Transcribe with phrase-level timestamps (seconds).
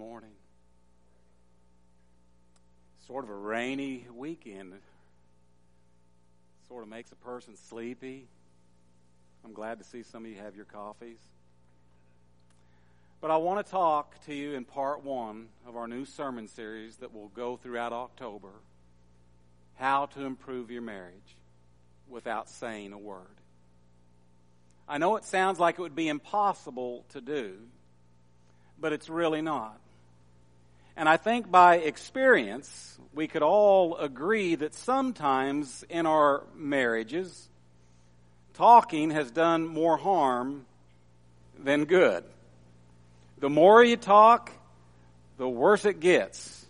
[0.00, 0.30] morning.
[3.06, 4.72] Sort of a rainy weekend.
[6.68, 8.26] Sort of makes a person sleepy.
[9.44, 11.18] I'm glad to see some of you have your coffees.
[13.20, 16.96] But I want to talk to you in part one of our new sermon series
[16.96, 18.52] that will go throughout October
[19.76, 21.36] how to improve your marriage
[22.08, 23.26] without saying a word.
[24.88, 27.58] I know it sounds like it would be impossible to do,
[28.80, 29.78] but it's really not.
[30.96, 37.48] And I think by experience, we could all agree that sometimes in our marriages,
[38.54, 40.66] talking has done more harm
[41.58, 42.24] than good.
[43.38, 44.52] The more you talk,
[45.38, 46.66] the worse it gets.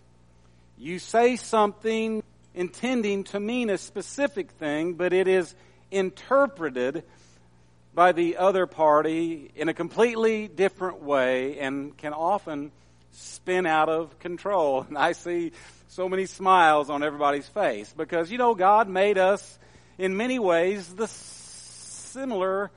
[0.77, 2.23] You say something
[2.55, 5.53] intending to mean a specific thing, but it is
[5.91, 7.03] interpreted
[7.93, 12.71] by the other party in a completely different way and can often
[13.11, 14.85] spin out of control.
[14.89, 15.51] And I see
[15.87, 19.59] so many smiles on everybody's face because, you know, God made us
[19.97, 22.71] in many ways the similar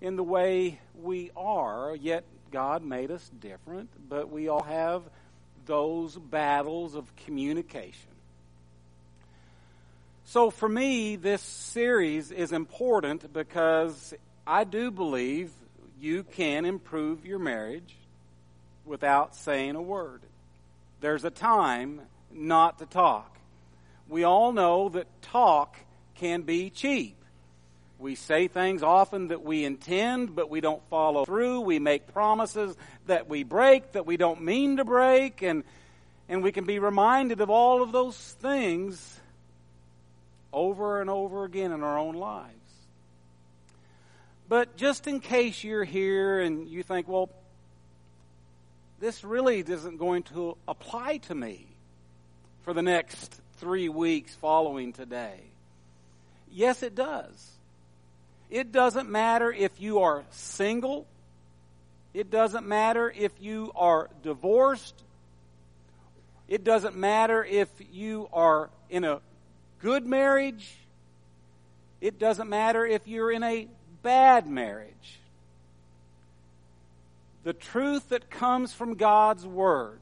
[0.00, 5.02] in the way we are, yet God made us different, but we all have
[5.66, 8.10] those battles of communication.
[10.24, 14.14] So for me, this series is important because
[14.46, 15.50] I do believe
[16.00, 17.94] you can improve your marriage
[18.90, 20.20] without saying a word.
[21.00, 22.02] There's a time
[22.32, 23.38] not to talk.
[24.08, 25.76] We all know that talk
[26.16, 27.16] can be cheap.
[28.00, 31.60] We say things often that we intend, but we don't follow through.
[31.60, 35.62] We make promises that we break, that we don't mean to break, and,
[36.28, 39.20] and we can be reminded of all of those things
[40.52, 42.54] over and over again in our own lives.
[44.48, 47.30] But just in case you're here and you think, well,
[49.00, 51.66] this really isn't going to apply to me
[52.62, 55.40] for the next three weeks following today.
[56.52, 57.50] Yes, it does.
[58.50, 61.06] It doesn't matter if you are single.
[62.12, 65.02] It doesn't matter if you are divorced.
[66.46, 69.20] It doesn't matter if you are in a
[69.80, 70.74] good marriage.
[72.00, 73.68] It doesn't matter if you're in a
[74.02, 75.19] bad marriage.
[77.42, 80.00] The truth that comes from God's Word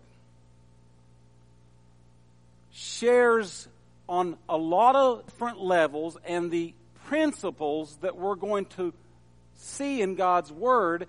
[2.73, 3.69] shares
[4.09, 6.75] on a lot of different levels, and the
[7.07, 8.93] principles that we're going to
[9.57, 11.07] see in God's Word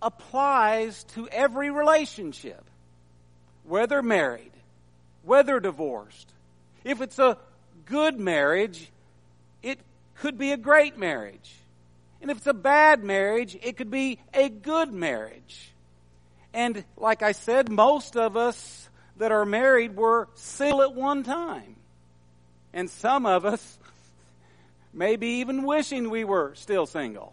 [0.00, 2.64] applies to every relationship,
[3.64, 4.52] whether married,
[5.24, 6.30] whether divorced.
[6.84, 7.36] If it's a
[7.84, 8.90] good marriage,
[9.62, 9.80] it
[10.16, 11.54] could be a great marriage.
[12.26, 15.70] And if it's a bad marriage, it could be a good marriage.
[16.52, 18.88] And like I said, most of us
[19.18, 21.76] that are married were single at one time.
[22.72, 23.78] And some of us
[24.92, 27.32] maybe even wishing we were still single.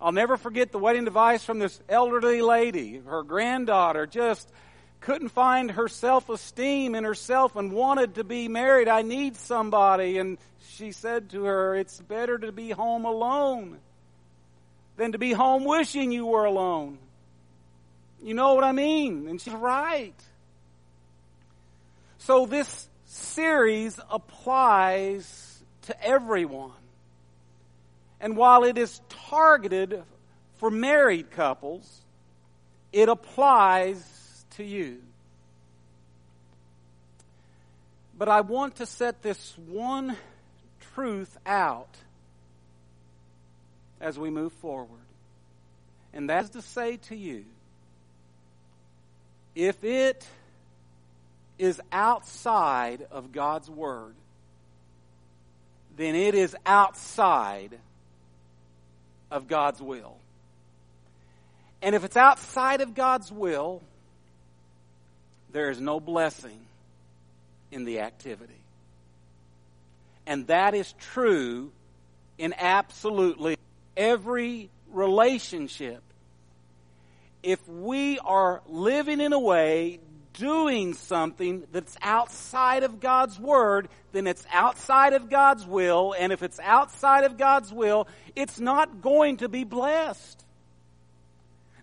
[0.00, 3.00] I'll never forget the wedding device from this elderly lady.
[3.06, 4.50] Her granddaughter just
[4.98, 8.88] couldn't find her self esteem in herself and wanted to be married.
[8.88, 10.18] I need somebody.
[10.18, 10.38] And
[10.70, 13.78] she said to her, It's better to be home alone
[14.96, 16.98] than to be home wishing you were alone.
[18.22, 19.26] You know what I mean?
[19.28, 20.14] And she's right.
[22.18, 26.70] So this series applies to everyone.
[28.20, 30.04] And while it is targeted
[30.58, 32.02] for married couples,
[32.92, 34.98] it applies to you.
[38.16, 40.16] But I want to set this one
[40.94, 41.96] truth out
[44.02, 44.98] as we move forward.
[46.12, 47.44] And that is to say to you
[49.54, 50.26] if it
[51.58, 54.14] is outside of God's Word,
[55.96, 57.78] then it is outside
[59.30, 60.16] of God's will.
[61.80, 63.82] And if it's outside of God's will,
[65.52, 66.58] there is no blessing
[67.70, 68.52] in the activity.
[70.26, 71.70] And that is true
[72.38, 73.56] in absolutely
[73.96, 76.02] every relationship.
[77.42, 80.00] If we are living in a way,
[80.34, 86.14] doing something that's outside of God's Word, then it's outside of God's will.
[86.18, 88.06] And if it's outside of God's will,
[88.36, 90.44] it's not going to be blessed.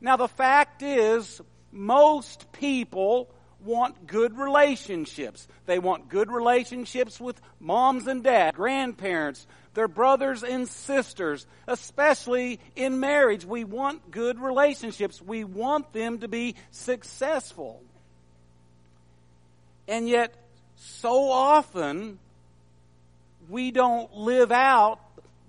[0.01, 1.41] Now, the fact is,
[1.71, 3.29] most people
[3.63, 5.47] want good relationships.
[5.65, 9.45] They want good relationships with moms and dads, grandparents,
[9.79, 13.45] their brothers and sisters, especially in marriage.
[13.45, 15.21] We want good relationships.
[15.21, 17.81] We want them to be successful.
[19.87, 20.35] And yet,
[20.75, 22.19] so often,
[23.47, 24.99] we don't live out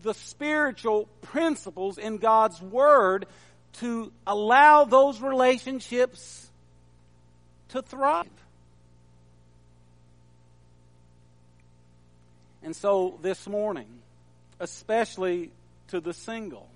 [0.05, 3.27] the spiritual principles in God's Word
[3.81, 6.49] to allow those relationships
[7.71, 8.29] to thrive.
[12.63, 14.00] And so this morning,
[14.61, 15.51] especially
[15.89, 16.69] to the single,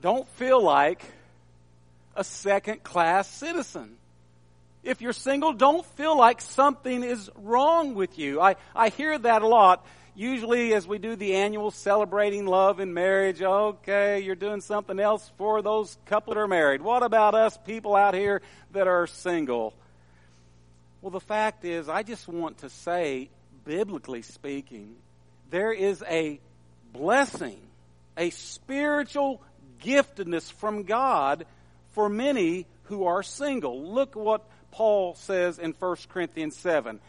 [0.00, 1.04] don't feel like
[2.16, 3.96] a second class citizen.
[4.82, 8.40] If you're single, don't feel like something is wrong with you.
[8.40, 9.86] I, I hear that a lot.
[10.14, 15.30] Usually, as we do the annual celebrating love and marriage, okay, you're doing something else
[15.38, 16.82] for those couple that are married.
[16.82, 18.42] What about us people out here
[18.72, 19.72] that are single?
[21.00, 23.30] Well, the fact is, I just want to say,
[23.64, 24.96] biblically speaking,
[25.52, 26.40] there is a
[26.94, 27.60] blessing,
[28.16, 29.42] a spiritual
[29.84, 31.44] giftedness from God
[31.90, 33.92] for many who are single.
[33.92, 37.00] Look what Paul says in 1 Corinthians 7.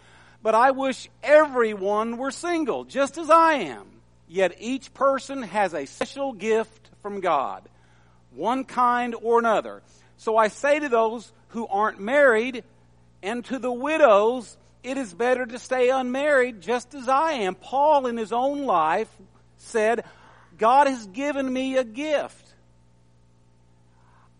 [0.41, 3.87] But I wish everyone were single, just as I am.
[4.27, 7.63] Yet each person has a special gift from God,
[8.35, 9.81] one kind or another.
[10.17, 12.65] So I say to those who aren't married
[13.21, 17.55] and to the widows, it is better to stay unmarried just as I am.
[17.55, 19.09] Paul in his own life
[19.57, 20.03] said,
[20.57, 22.45] God has given me a gift.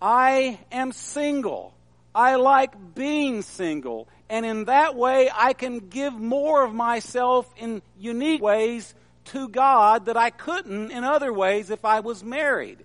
[0.02, 1.74] I am single.
[2.14, 4.08] I like being single.
[4.30, 8.94] And in that way, I can give more of myself in unique ways
[9.26, 12.80] to God that I couldn't in other ways if I was married.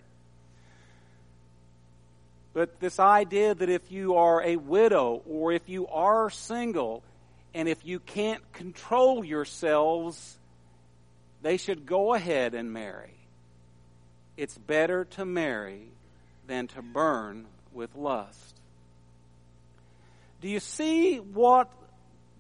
[2.53, 7.03] But this idea that if you are a widow or if you are single
[7.59, 10.39] and if you can't control yourselves,
[11.43, 13.17] they should go ahead and marry.
[14.37, 15.89] It's better to marry
[16.47, 18.55] than to burn with lust.
[20.41, 21.69] Do you see what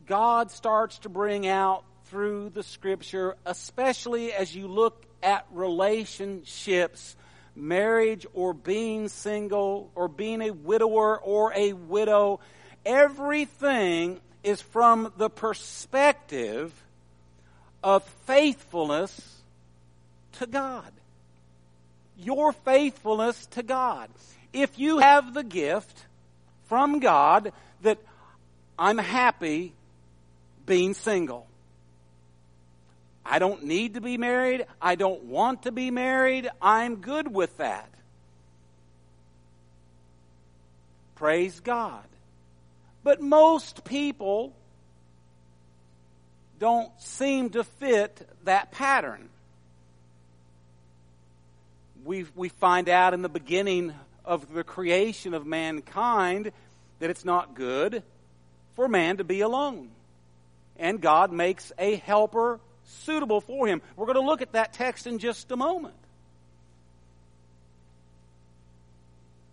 [0.06, 7.16] God starts to bring out through the scripture, especially as you look at relationships,
[7.56, 12.38] marriage or being single or being a widower or a widow?
[12.86, 16.72] Everything is from the perspective
[17.82, 19.40] of faithfulness
[20.32, 20.92] to God
[22.18, 24.10] your faithfulness to God.
[24.52, 26.06] If you have the gift
[26.66, 27.52] from God
[27.82, 27.98] that
[28.78, 29.72] I'm happy
[30.66, 31.46] being single.
[33.24, 34.66] I don't need to be married.
[34.80, 36.48] I don't want to be married.
[36.60, 37.88] I'm good with that.
[41.14, 42.04] Praise God.
[43.02, 44.52] But most people
[46.58, 49.28] don't seem to fit that pattern
[52.08, 53.92] we, we find out in the beginning
[54.24, 56.50] of the creation of mankind
[57.00, 58.02] that it's not good
[58.74, 59.90] for man to be alone.
[60.78, 63.82] And God makes a helper suitable for him.
[63.94, 65.94] We're going to look at that text in just a moment.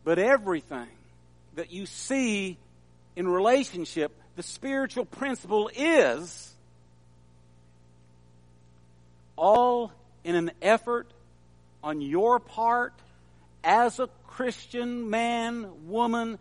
[0.05, 0.87] But everything
[1.55, 2.57] that you see
[3.15, 6.53] in relationship, the spiritual principle is
[9.35, 9.91] all
[10.23, 11.07] in an effort
[11.83, 12.93] on your part
[13.63, 16.37] as a Christian man, woman,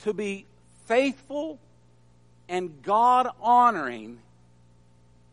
[0.00, 0.46] to be
[0.86, 1.58] faithful
[2.48, 4.18] and God honoring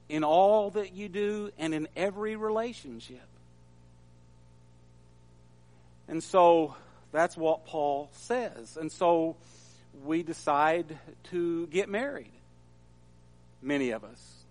[0.09, 3.27] in all that you do and in every relationship.
[6.07, 6.75] And so
[7.11, 8.77] that's what Paul says.
[8.77, 9.37] And so
[10.03, 10.97] we decide
[11.31, 12.31] to get married.
[13.61, 14.41] Many of us.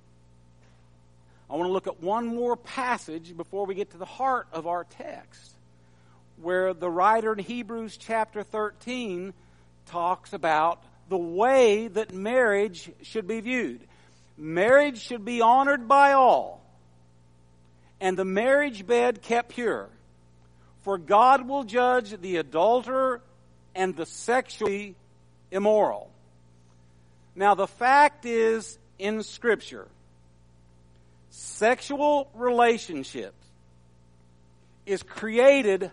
[1.49, 4.69] I want to look at one more passage before we get to the heart of
[4.69, 5.53] our text,
[6.41, 9.35] where the writer in Hebrews chapter 13
[9.87, 13.81] talks about the way that marriage should be viewed.
[14.39, 16.63] Marriage should be honored by all,
[18.01, 19.89] and the marriage bed kept pure.
[20.83, 23.21] For God will judge the adulterer
[23.75, 24.95] and the sexually
[25.51, 26.11] immoral.
[27.35, 29.89] Now, the fact is in Scripture
[31.31, 33.37] sexual relationships
[34.85, 35.91] is created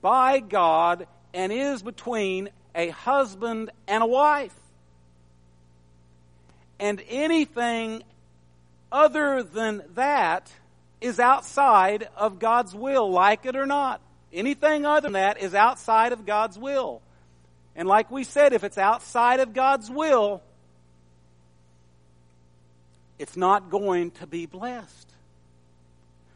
[0.00, 4.54] by God and is between a husband and a wife.
[6.80, 8.02] And anything
[8.90, 10.50] other than that
[11.00, 14.00] is outside of God's will, like it or not.
[14.32, 17.02] Anything other than that is outside of God's will.
[17.74, 20.42] And like we said, if it's outside of God's will,
[23.18, 25.08] it's not going to be blessed.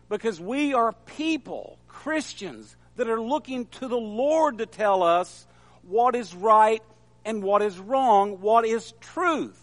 [0.08, 5.46] Because we are people, Christians, that are looking to the Lord to tell us
[5.82, 6.82] what is right
[7.24, 9.60] and what is wrong, what is truth.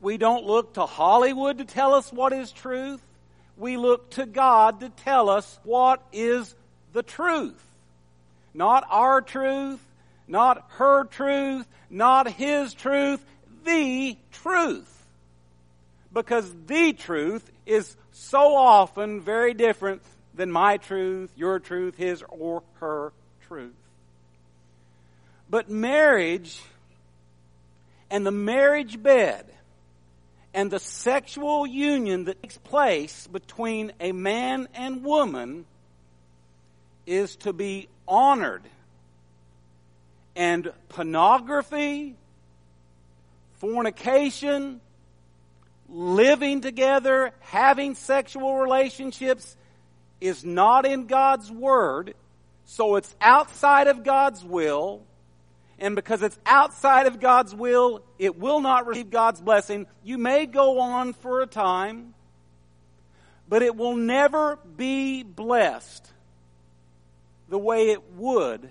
[0.00, 3.00] We don't look to Hollywood to tell us what is truth.
[3.56, 6.54] We look to God to tell us what is
[6.92, 7.60] the truth.
[8.54, 9.80] Not our truth,
[10.28, 13.24] not her truth, not his truth,
[13.64, 14.94] the truth.
[16.12, 20.02] Because the truth is so often very different
[20.34, 23.12] than my truth, your truth, his or her
[23.46, 23.74] truth.
[25.50, 26.60] But marriage
[28.10, 29.46] and the marriage bed
[30.54, 35.66] and the sexual union that takes place between a man and woman
[37.06, 38.62] is to be honored.
[40.38, 42.14] And pornography,
[43.54, 44.80] fornication,
[45.88, 49.56] living together, having sexual relationships
[50.20, 52.14] is not in God's Word,
[52.66, 55.02] so it's outside of God's will,
[55.80, 59.88] and because it's outside of God's will, it will not receive God's blessing.
[60.04, 62.14] You may go on for a time,
[63.48, 66.08] but it will never be blessed
[67.48, 68.70] the way it would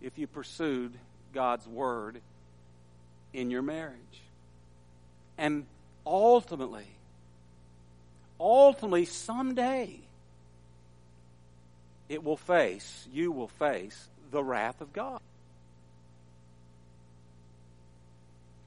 [0.00, 0.92] if you pursued
[1.32, 2.20] God's Word
[3.32, 3.96] in your marriage.
[5.38, 5.66] And
[6.06, 6.86] ultimately,
[8.40, 10.00] ultimately, someday,
[12.08, 15.20] it will face, you will face the wrath of God.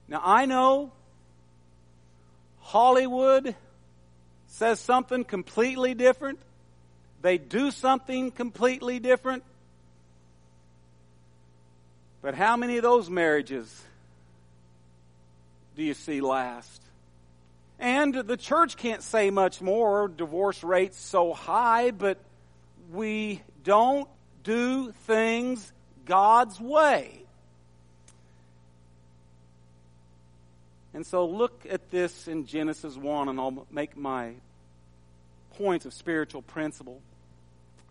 [0.08, 0.92] Now, I know
[2.60, 3.54] Hollywood
[4.48, 6.40] says something completely different.
[7.22, 9.44] They do something completely different.
[12.22, 13.82] But how many of those marriages
[15.76, 16.82] do you see last?
[17.78, 20.08] And the church can't say much more.
[20.08, 22.18] Divorce rates so high, but
[22.92, 24.08] we don't
[24.44, 25.72] do things
[26.04, 27.22] God's way.
[30.92, 34.34] And so look at this in Genesis 1, and I'll make my
[35.56, 37.00] points of spiritual principle.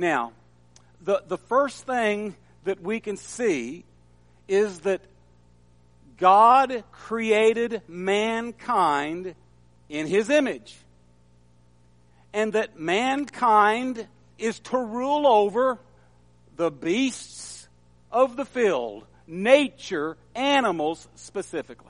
[0.00, 0.32] Now,
[1.02, 3.84] the, the first thing that we can see
[4.48, 5.02] is that
[6.16, 9.34] God created mankind
[9.90, 10.74] in his image.
[12.32, 14.06] And that mankind
[14.38, 15.78] is to rule over
[16.56, 17.68] the beasts
[18.10, 21.88] of the field, nature, animals specifically.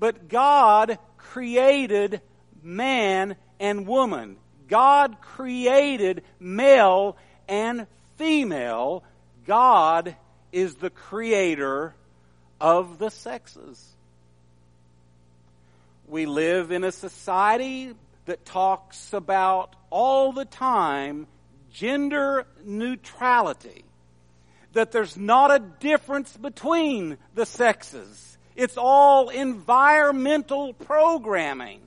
[0.00, 2.20] But God created
[2.64, 4.38] man and woman.
[4.68, 7.16] God created male
[7.48, 9.04] and female
[9.46, 10.16] God
[10.52, 11.94] is the creator
[12.60, 13.94] of the sexes.
[16.08, 17.94] We live in a society
[18.26, 21.26] that talks about all the time
[21.72, 23.84] gender neutrality.
[24.72, 28.38] That there's not a difference between the sexes.
[28.54, 31.80] It's all environmental programming.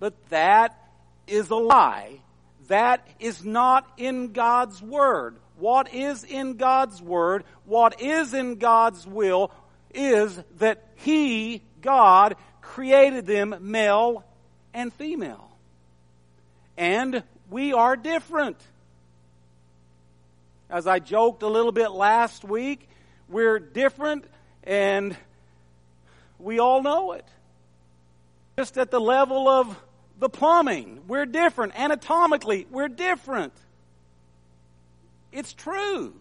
[0.00, 0.76] But that
[1.28, 2.20] is a lie
[2.70, 5.36] that is not in God's Word.
[5.58, 9.50] What is in God's Word, what is in God's will,
[9.92, 14.24] is that He, God, created them male
[14.72, 15.50] and female.
[16.76, 18.56] And we are different.
[20.70, 22.88] As I joked a little bit last week,
[23.28, 24.24] we're different
[24.62, 25.16] and
[26.38, 27.26] we all know it.
[28.56, 29.76] Just at the level of
[30.20, 31.00] the plumbing.
[31.08, 31.78] We're different.
[31.78, 33.52] Anatomically, we're different.
[35.32, 36.14] It's true.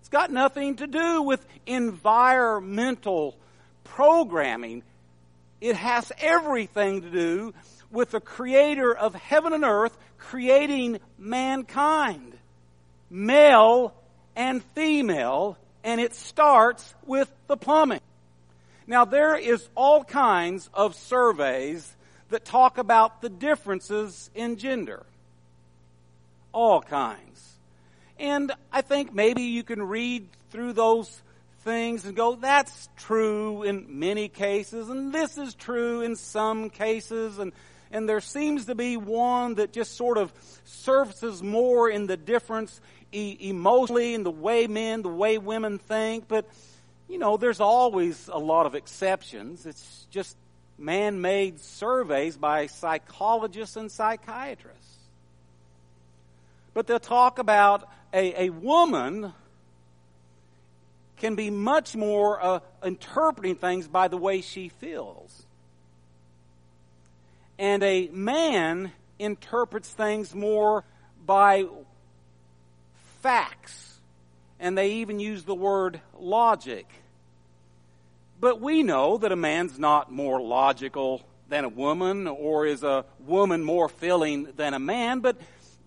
[0.00, 3.36] It's got nothing to do with environmental
[3.84, 4.82] programming.
[5.60, 7.54] It has everything to do
[7.90, 12.32] with the creator of heaven and earth creating mankind.
[13.10, 13.94] Male
[14.34, 18.00] and female, and it starts with the plumbing.
[18.86, 21.94] Now there is all kinds of surveys
[22.32, 25.06] that talk about the differences in gender.
[26.52, 27.56] All kinds.
[28.18, 31.22] And I think maybe you can read through those
[31.60, 37.38] things and go, that's true in many cases, and this is true in some cases,
[37.38, 37.52] and,
[37.90, 40.32] and there seems to be one that just sort of
[40.64, 42.80] surfaces more in the difference
[43.12, 46.46] e- emotionally in the way men, the way women think, but
[47.08, 49.66] you know, there's always a lot of exceptions.
[49.66, 50.36] It's just
[50.78, 54.96] man made surveys by psychologists and psychiatrists.
[56.74, 59.32] But they'll talk about a, a woman
[61.16, 65.46] can be much more uh, interpreting things by the way she feels.
[67.58, 70.84] And a man interprets things more
[71.24, 71.66] by
[73.20, 74.00] facts.
[74.58, 76.86] And they even use the word logic.
[78.42, 83.04] But we know that a man's not more logical than a woman, or is a
[83.20, 85.36] woman more feeling than a man, but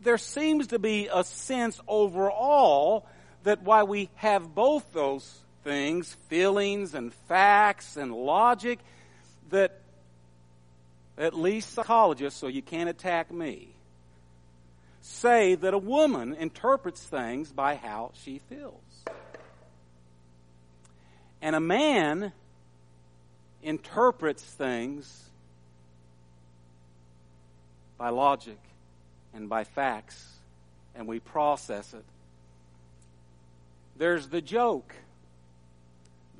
[0.01, 3.05] there seems to be a sense overall
[3.43, 8.79] that while we have both those things, feelings and facts and logic,
[9.49, 9.81] that
[11.17, 13.67] at least psychologists, so you can't attack me,
[15.01, 18.79] say that a woman interprets things by how she feels.
[21.41, 22.31] And a man
[23.65, 25.29] interprets things
[27.97, 28.59] by logic
[29.33, 30.33] and by facts,
[30.93, 32.05] and we process it.
[33.97, 34.93] There's the joke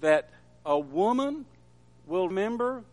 [0.01, 0.29] that
[0.65, 1.45] a woman
[2.05, 2.83] will remember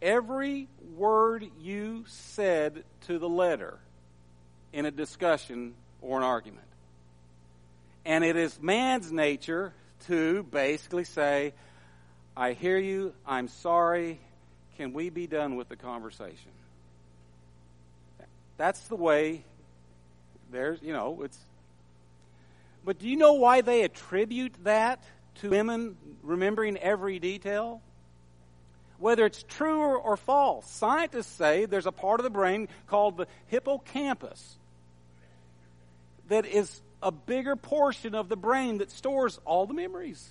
[0.00, 3.78] every word you said to the letter
[4.72, 6.66] in a discussion or an argument.
[8.04, 9.72] And it is man's nature
[10.06, 11.54] to basically say,
[12.38, 13.14] I hear you.
[13.26, 14.20] I'm sorry.
[14.76, 16.52] Can we be done with the conversation?
[18.56, 19.42] That's the way
[20.52, 21.36] there's, you know, it's.
[22.84, 25.02] But do you know why they attribute that
[25.40, 27.82] to women remembering every detail?
[28.98, 33.26] Whether it's true or, false, scientists say there's a part of the brain called the
[33.48, 34.56] hippocampus
[36.28, 40.28] that is a bigger portion of the brain that stores all the memories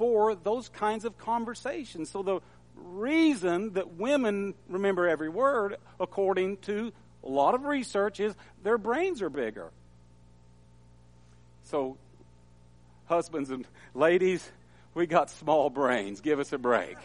[0.00, 2.08] for those kinds of conversations.
[2.08, 2.40] So the
[2.74, 6.90] reason that women remember every word, according to
[7.22, 9.70] a lot of research, is their brains are bigger.
[11.64, 11.98] So,
[13.04, 14.50] husbands and ladies,
[14.94, 16.22] we got small brains.
[16.22, 16.96] Give us a break.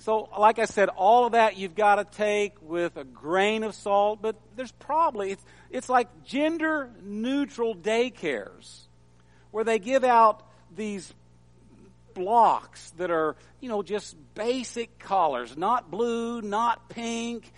[0.00, 3.74] So, like I said, all of that you've got to take with a grain of
[3.74, 8.80] salt, but there's probably, it's, it's like gender neutral daycares
[9.52, 11.14] where they give out these
[12.14, 17.52] blocks that are, you know, just basic colors, not blue, not pink.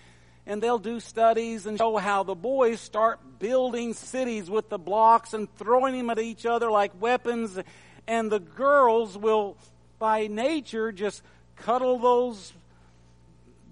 [0.46, 5.32] And they'll do studies and show how the boys start building cities with the blocks
[5.32, 7.58] and throwing them at each other like weapons.
[8.06, 9.56] And the girls will,
[9.98, 11.22] by nature, just
[11.56, 12.52] cuddle those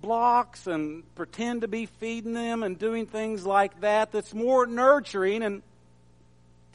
[0.01, 5.43] blocks and pretend to be feeding them and doing things like that that's more nurturing
[5.43, 5.63] and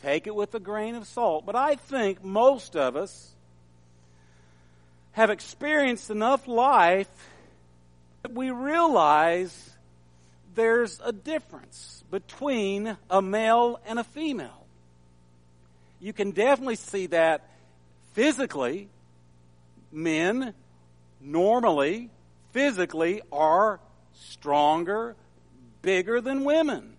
[0.01, 1.45] take it with a grain of salt.
[1.45, 3.35] But I think most of us
[5.17, 7.09] have experienced enough life
[8.21, 9.71] that we realize
[10.53, 14.67] there's a difference between a male and a female.
[15.99, 17.49] You can definitely see that
[18.13, 18.89] physically.
[19.91, 20.53] Men
[21.19, 22.11] normally,
[22.51, 23.79] physically, are
[24.13, 25.15] stronger,
[25.81, 26.93] bigger than women.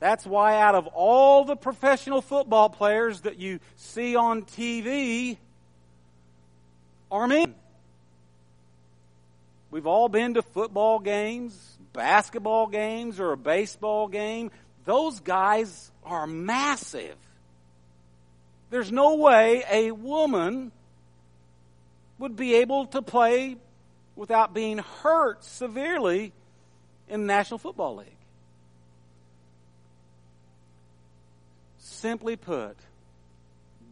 [0.00, 5.38] That's why, out of all the professional football players that you see on TV,
[7.12, 7.54] are men.
[9.70, 14.50] We've all been to football games, basketball games, or a baseball game.
[14.84, 17.16] Those guys are massive.
[18.70, 20.72] There's no way a woman
[22.18, 23.56] would be able to play
[24.16, 26.32] without being hurt severely
[27.08, 28.08] in the National Football League.
[31.78, 32.76] Simply put,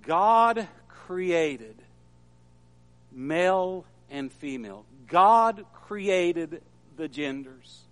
[0.06, 1.76] God created
[3.12, 4.84] male and female.
[5.06, 6.62] God created
[6.96, 7.82] the genders.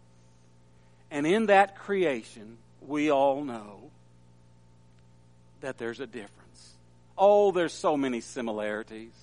[1.11, 3.91] And in that creation, we all know
[5.61, 6.75] that there's a difference.
[7.17, 9.15] Oh, there's so many similarities,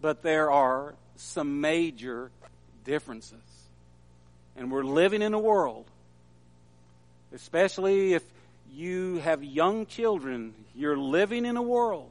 [0.00, 2.30] but there are some major
[2.84, 3.38] differences.
[4.56, 5.86] And we're living in a world,
[7.32, 8.22] especially if
[8.72, 12.10] you have young children, you're living in a world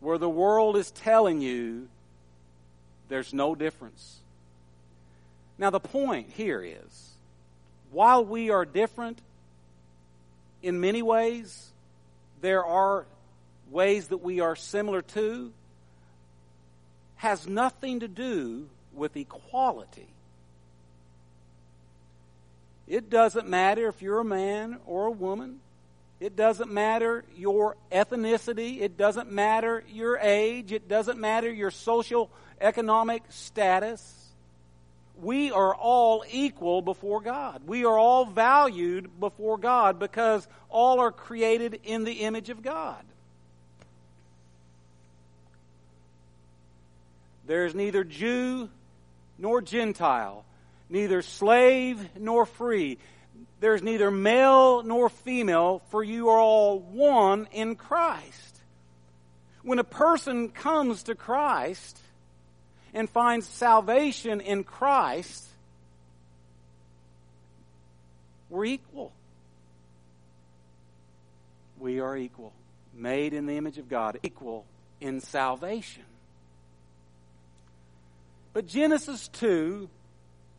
[0.00, 1.88] where the world is telling you
[3.08, 4.18] there's no difference.
[5.58, 7.10] Now, the point here is
[7.90, 9.20] while we are different
[10.62, 11.70] in many ways,
[12.40, 13.06] there are
[13.70, 15.52] ways that we are similar to,
[17.16, 20.08] has nothing to do with equality.
[22.86, 25.60] It doesn't matter if you're a man or a woman.
[26.18, 28.80] It doesn't matter your ethnicity.
[28.80, 30.72] It doesn't matter your age.
[30.72, 34.12] It doesn't matter your social economic status.
[35.20, 37.62] We are all equal before God.
[37.66, 43.02] We are all valued before God because all are created in the image of God.
[47.46, 48.68] There's neither Jew
[49.38, 50.44] nor Gentile,
[50.88, 52.98] neither slave nor free.
[53.60, 58.60] There's neither male nor female, for you are all one in Christ.
[59.62, 61.98] When a person comes to Christ
[62.92, 65.44] and finds salvation in Christ,
[68.50, 69.12] we're equal.
[71.78, 72.52] We are equal,
[72.94, 74.66] made in the image of God, equal
[75.00, 76.04] in salvation.
[78.52, 79.88] But Genesis 2,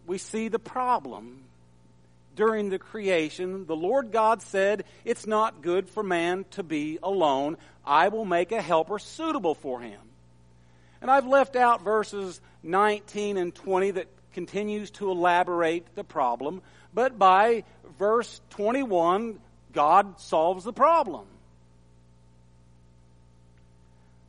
[0.05, 1.43] we see the problem.
[2.37, 7.57] During the creation, the Lord God said, It's not good for man to be alone.
[7.83, 9.99] I will make a helper suitable for him.
[11.01, 16.61] And I've left out verses 19 and 20 that continues to elaborate the problem.
[16.93, 17.63] But by
[17.97, 19.39] verse 21,
[19.73, 21.25] God solves the problem.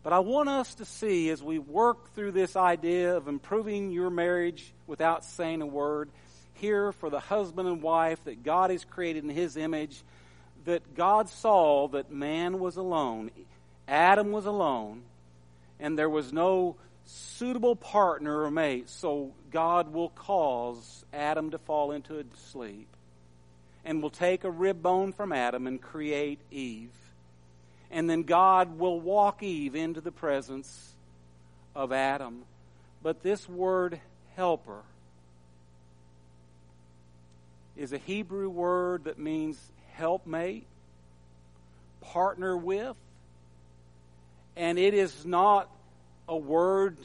[0.02, 4.08] But I want us to see as we work through this idea of improving your
[4.08, 6.08] marriage without saying a word,
[6.58, 10.02] here for the husband and wife that God has created in His image,
[10.64, 13.30] that God saw that man was alone.
[13.86, 15.02] Adam was alone,
[15.80, 21.92] and there was no suitable partner or mate, so God will cause Adam to fall
[21.92, 22.88] into a sleep
[23.84, 26.90] and will take a rib bone from Adam and create Eve
[27.90, 30.94] and then God will walk Eve into the presence
[31.74, 32.42] of Adam.
[33.02, 34.00] But this word
[34.36, 34.82] helper
[37.78, 39.56] is a Hebrew word that means
[39.92, 40.66] helpmate,
[42.00, 42.96] partner with,
[44.56, 45.70] and it is not
[46.28, 46.98] a word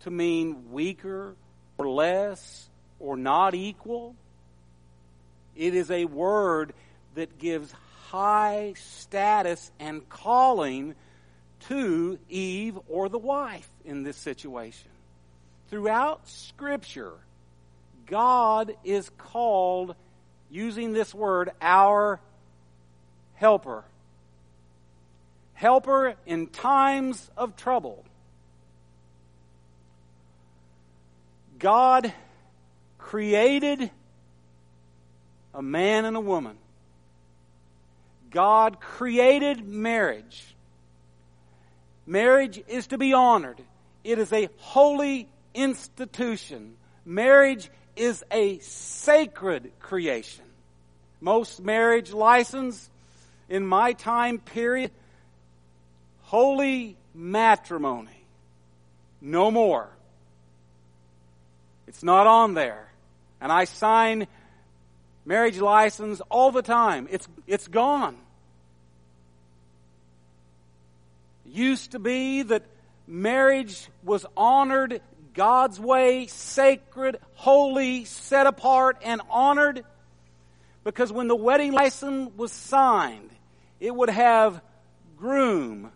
[0.00, 1.34] to mean weaker
[1.78, 4.14] or less or not equal.
[5.56, 6.74] It is a word
[7.14, 7.72] that gives
[8.08, 10.94] high status and calling
[11.68, 14.90] to Eve or the wife in this situation.
[15.70, 17.14] Throughout Scripture,
[18.06, 19.94] God is called,
[20.50, 22.20] using this word, our
[23.34, 23.84] helper.
[25.54, 28.04] Helper in times of trouble.
[31.58, 32.12] God
[32.98, 33.90] created
[35.52, 36.56] a man and a woman
[38.30, 40.54] God created marriage.
[42.06, 43.60] Marriage is to be honored.
[44.04, 46.76] It is a holy institution.
[47.04, 50.44] Marriage is a sacred creation.
[51.20, 52.88] Most marriage license
[53.48, 54.90] in my time period,
[56.22, 58.10] holy matrimony.
[59.20, 59.90] No more.
[61.86, 62.88] It's not on there.
[63.40, 64.26] And I sign
[65.24, 67.08] marriage license all the time.
[67.10, 68.16] It's, it's gone.
[71.44, 72.62] Used to be that
[73.06, 75.00] marriage was honored
[75.34, 79.84] God's way, sacred, holy, set apart, and honored.
[80.84, 83.30] Because when the wedding license was signed,
[83.78, 84.60] it would have
[85.16, 85.92] groom,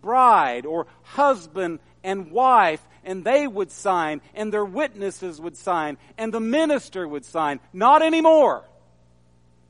[0.00, 6.30] bride, or husband and wife and they would sign, and their witnesses would sign, and
[6.30, 7.58] the minister would sign.
[7.72, 8.64] Not anymore.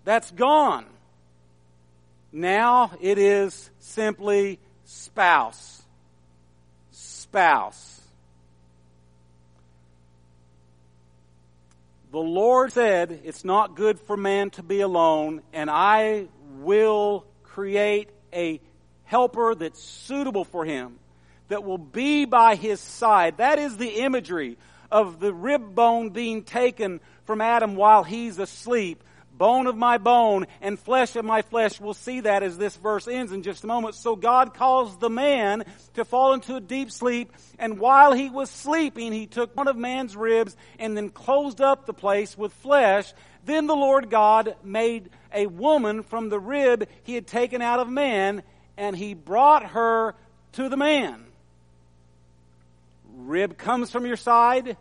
[0.04, 0.86] That's gone.
[2.32, 5.82] Now it is simply spouse.
[6.90, 7.97] Spouse.
[12.10, 18.08] The Lord said, It's not good for man to be alone, and I will create
[18.32, 18.60] a
[19.04, 20.98] helper that's suitable for him
[21.48, 23.36] that will be by his side.
[23.36, 24.56] That is the imagery
[24.90, 29.04] of the rib bone being taken from Adam while he's asleep.
[29.38, 31.80] Bone of my bone and flesh of my flesh.
[31.80, 33.94] We'll see that as this verse ends in just a moment.
[33.94, 38.50] So God calls the man to fall into a deep sleep, and while he was
[38.50, 43.12] sleeping, he took one of man's ribs and then closed up the place with flesh.
[43.44, 47.88] Then the Lord God made a woman from the rib he had taken out of
[47.88, 48.42] man,
[48.76, 50.14] and he brought her
[50.52, 51.24] to the man
[53.18, 54.76] rib comes from your side.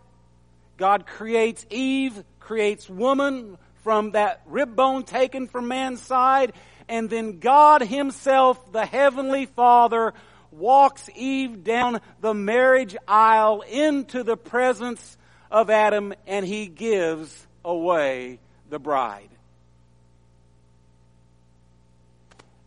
[0.78, 3.58] God creates Eve, creates woman
[3.88, 6.52] from that rib bone taken from man's side.
[6.90, 10.14] And then God himself, the heavenly father,
[10.52, 15.18] walks Eve down the marriage aisle into the presence
[15.50, 19.30] of Adam and he gives away the bride.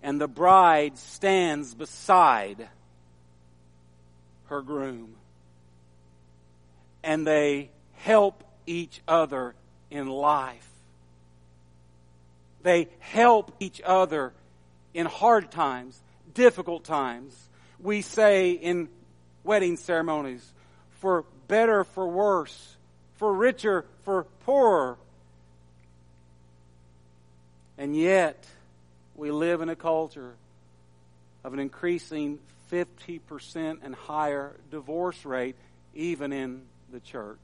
[0.03, 2.67] And the bride stands beside
[4.47, 5.17] her groom.
[7.05, 9.55] And they help each other
[9.91, 10.70] in life.
[12.63, 14.33] They help each other
[14.93, 16.01] in hard times,
[16.35, 17.37] difficult times.
[17.79, 18.89] We say in
[19.45, 20.47] wedding ceremonies,
[21.01, 22.77] for better, for worse,
[23.17, 24.99] for richer, for poorer.
[27.79, 28.45] And yet,
[29.15, 30.35] we live in a culture
[31.43, 32.39] of an increasing
[32.71, 35.57] 50% and higher divorce rate,
[35.95, 37.39] even in the church.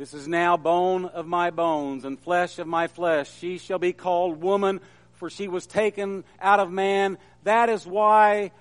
[0.00, 3.30] This is now bone of my bones and flesh of my flesh.
[3.36, 4.80] She shall be called woman,
[5.16, 7.18] for she was taken out of man.
[7.44, 8.52] That is why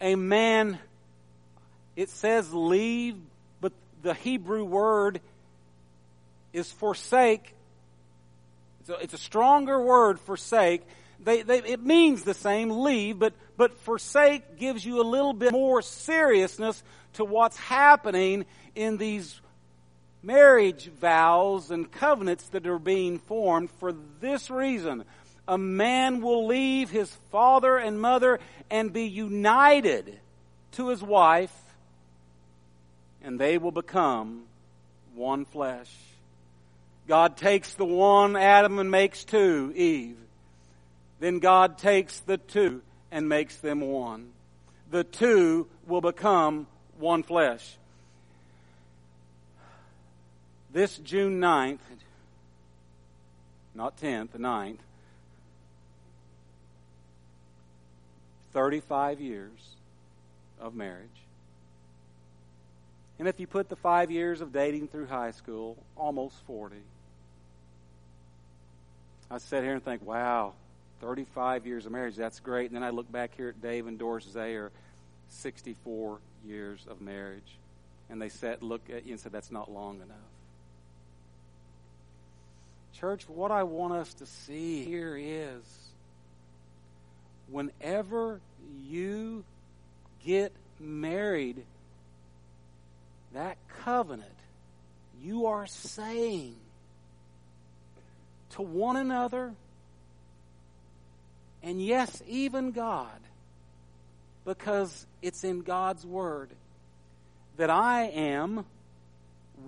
[0.00, 0.78] a man,
[1.96, 3.16] it says leave,
[3.60, 3.72] but
[4.04, 5.20] the Hebrew word
[6.52, 7.52] is forsake.
[8.82, 10.82] It's a, it's a stronger word, forsake.
[11.18, 15.50] They, they, it means the same, leave, but, but forsake gives you a little bit
[15.50, 16.80] more seriousness
[17.14, 18.44] to what's happening
[18.76, 19.40] in these
[20.26, 25.04] marriage vows and covenants that are being formed for this reason.
[25.46, 30.18] A man will leave his father and mother and be united
[30.72, 31.54] to his wife,
[33.22, 34.42] and they will become
[35.14, 35.94] one flesh.
[37.06, 40.18] God takes the one Adam and makes two, Eve.
[41.20, 44.32] Then God takes the two and makes them one.
[44.90, 46.66] The two will become
[46.98, 47.78] one flesh
[50.76, 51.78] this June 9th,
[53.74, 54.76] not 10th, the 9th,
[58.52, 59.58] 35 years
[60.60, 61.08] of marriage.
[63.18, 66.76] And if you put the five years of dating through high school, almost 40.
[69.30, 70.52] I sit here and think, wow,
[71.00, 72.66] 35 years of marriage, that's great.
[72.66, 74.68] And then I look back here at Dave and Doris Zayer,
[75.30, 77.56] 64 years of marriage.
[78.10, 80.35] And they said, look at you and said, that's not long enough.
[83.00, 85.62] Church, what I want us to see here is
[87.50, 88.40] whenever
[88.88, 89.44] you
[90.24, 91.62] get married,
[93.34, 94.30] that covenant,
[95.22, 96.56] you are saying
[98.52, 99.52] to one another,
[101.62, 103.20] and yes, even God,
[104.46, 106.48] because it's in God's Word,
[107.58, 108.64] that I am,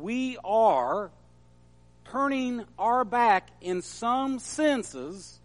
[0.01, 1.11] we are
[2.12, 5.38] turning our back in some senses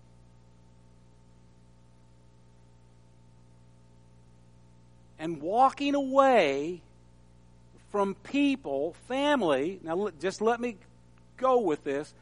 [5.19, 6.81] and walking away
[7.91, 9.79] from people, family.
[9.83, 10.77] Now, just let me
[11.37, 12.13] go with this.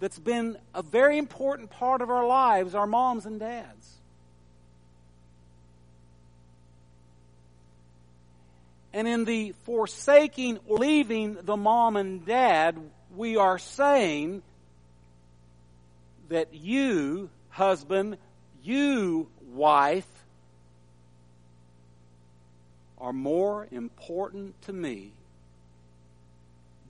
[0.00, 3.90] That's been a very important part of our lives, our moms and dads.
[8.92, 12.78] And in the forsaking or leaving the mom and dad,
[13.16, 14.42] we are saying
[16.28, 18.16] that you, husband,
[18.62, 20.08] you, wife,
[22.98, 25.12] are more important to me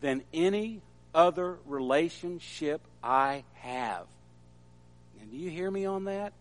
[0.00, 0.80] than any
[1.14, 4.06] other relationship I have.
[5.20, 6.32] And do you hear me on that?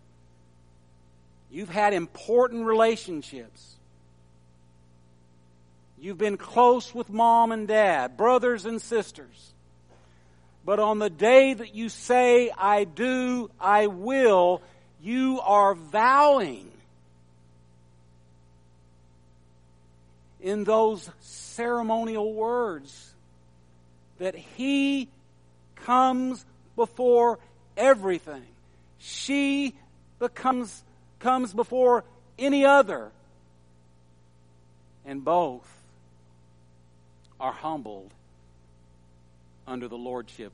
[1.49, 3.75] You've had important relationships.
[5.99, 9.52] You've been close with mom and dad, brothers and sisters.
[10.65, 14.61] But on the day that you say, I do, I will,
[15.01, 16.71] you are vowing
[20.41, 23.13] in those ceremonial words
[24.19, 25.09] that He
[25.75, 26.45] comes
[26.75, 27.39] before
[27.75, 28.43] everything.
[28.99, 29.75] She
[30.19, 30.81] becomes,
[31.19, 32.05] comes before
[32.39, 33.11] any other.
[35.05, 35.67] And both
[37.37, 38.11] are humbled
[39.67, 40.51] under the lordship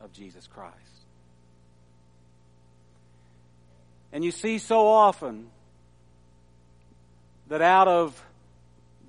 [0.00, 0.74] of Jesus Christ.
[4.12, 5.48] And you see so often
[7.48, 8.20] that out of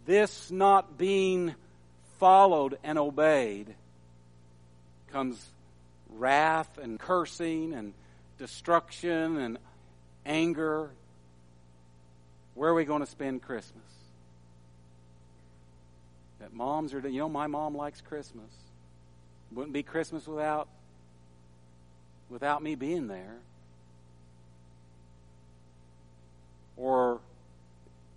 [0.06, 1.56] this not being
[2.19, 3.73] followed and obeyed
[5.12, 5.43] comes
[6.10, 7.93] wrath and cursing and
[8.38, 9.58] destruction and
[10.25, 10.89] anger.
[12.53, 13.84] Where are we going to spend Christmas?
[16.39, 18.51] That moms are, you know, my mom likes Christmas.
[19.51, 20.67] Wouldn't be Christmas without
[22.29, 23.38] without me being there.
[26.75, 27.19] Or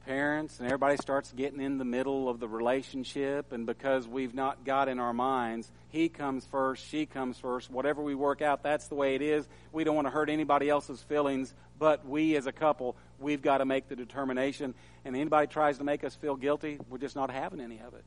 [0.07, 4.65] parents and everybody starts getting in the middle of the relationship and because we've not
[4.65, 8.89] got in our minds he comes first she comes first whatever we work out that's
[8.89, 9.47] the way it is.
[9.73, 13.59] We don't want to hurt anybody else's feelings but we as a couple we've got
[13.59, 14.75] to make the determination.
[15.05, 18.05] And anybody tries to make us feel guilty we're just not having any of it.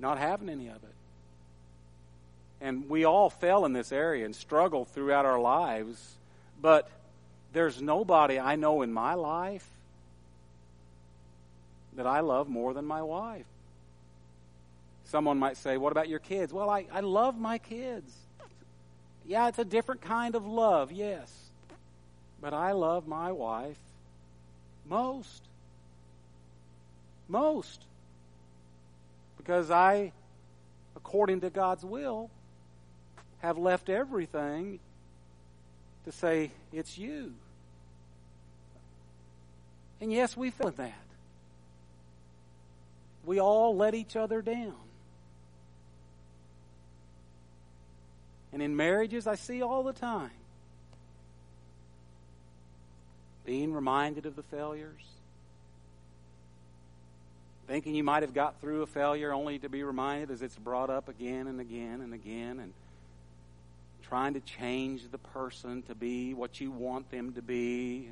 [0.00, 0.94] Not having any of it
[2.62, 6.14] and we all fell in this area and struggled throughout our lives
[6.60, 6.88] but
[7.52, 9.68] there's nobody i know in my life
[11.96, 13.46] that I love more than my wife.
[15.04, 16.52] Someone might say, What about your kids?
[16.52, 18.12] Well, I, I love my kids.
[19.26, 21.32] Yeah, it's a different kind of love, yes.
[22.40, 23.78] But I love my wife
[24.88, 25.42] most.
[27.28, 27.82] Most.
[29.36, 30.12] Because I,
[30.96, 32.30] according to God's will,
[33.42, 34.78] have left everything
[36.04, 37.34] to say, It's you.
[40.00, 40.94] And yes, we feel that
[43.24, 44.74] we all let each other down.
[48.52, 50.30] And in marriages, I see all the time
[53.44, 55.02] being reminded of the failures,
[57.66, 60.90] thinking you might have got through a failure only to be reminded as it's brought
[60.90, 62.72] up again and again and again, and
[64.12, 68.10] trying to change the person to be what you want them to be,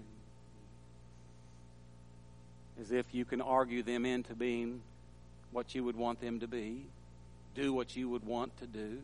[2.80, 4.80] as if you can argue them into being
[5.52, 6.86] what you would want them to be,
[7.54, 8.96] do what you would want to do.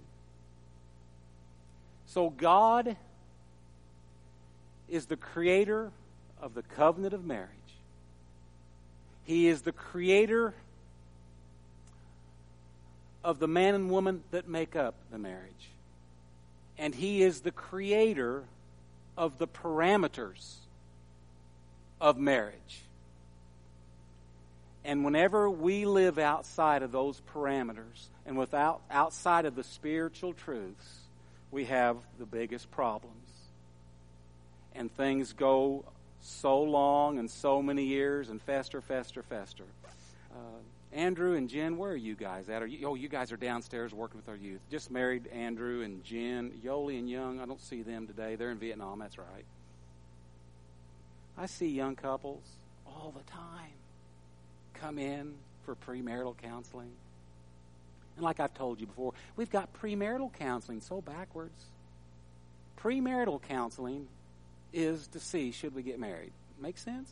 [2.07, 2.97] So God
[4.89, 5.93] is the creator
[6.41, 7.51] of the covenant of marriage.
[9.25, 10.55] He is the creator
[13.23, 15.76] of the man and woman that make up the marriage.
[16.79, 18.45] And He is the creator
[19.17, 20.57] of the parameters
[22.01, 22.83] of marriage.
[24.85, 31.01] And whenever we live outside of those parameters and without outside of the spiritual truths,
[31.51, 33.15] we have the biggest problems.
[34.75, 35.85] And things go
[36.21, 39.65] so long and so many years and fester, fester, fester.
[40.33, 40.59] Uh,
[40.97, 42.63] Andrew and Jen, where are you guys at?
[42.63, 44.63] Are you, oh, you guys are downstairs working with our youth.
[44.71, 47.39] Just married Andrew and Jen, Yoli and Young.
[47.39, 48.35] I don't see them today.
[48.35, 48.99] They're in Vietnam.
[49.01, 49.45] That's right.
[51.37, 52.43] I see young couples
[52.87, 53.75] all the time
[54.73, 55.35] come in
[55.67, 56.93] for premarital counseling.
[58.17, 61.63] And like I've told you before, we've got premarital counseling so backwards.
[62.81, 64.07] Premarital counseling
[64.73, 66.33] is to see should we get married.
[66.59, 67.11] Make sense?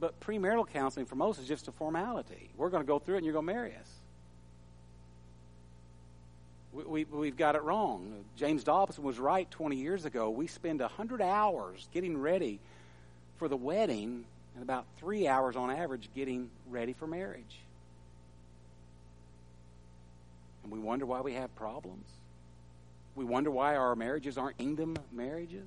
[0.00, 2.48] But premarital counseling for most is just a formality.
[2.56, 3.90] We're going to go through it and you're going to marry us.
[6.72, 8.24] We, we, have got it wrong.
[8.36, 10.30] James Dobson was right 20 years ago.
[10.30, 12.60] We spend 100 hours getting ready
[13.38, 17.58] for the wedding and about three hours on average getting ready for marriage.
[20.62, 22.06] And we wonder why we have problems.
[23.16, 25.66] We wonder why our marriages aren't kingdom marriages.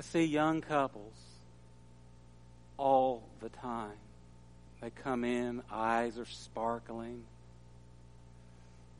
[0.00, 1.12] I see young couples
[2.78, 3.98] all the time.
[4.80, 7.22] They come in, eyes are sparkling,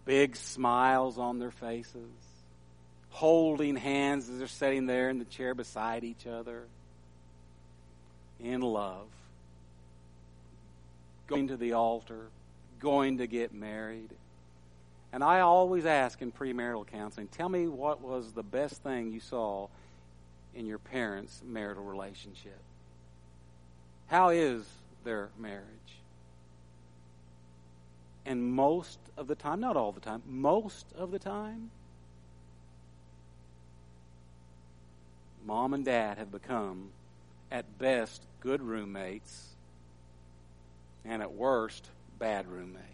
[0.05, 2.11] big smiles on their faces
[3.09, 6.65] holding hands as they're sitting there in the chair beside each other
[8.39, 9.09] in love,
[11.29, 12.27] going to the altar,
[12.79, 14.11] going to get married.
[15.15, 19.21] And I always ask in premarital counseling, tell me what was the best thing you
[19.21, 19.69] saw
[20.55, 22.59] in your parents' marital relationship.
[24.09, 24.65] How is
[25.05, 25.67] their marriage?
[28.27, 31.71] And most of the time, not all the time, most of the time,
[35.47, 36.91] mom and dad have become,
[37.51, 39.49] at best, good roommates,
[41.05, 42.87] and at worst, bad roommates.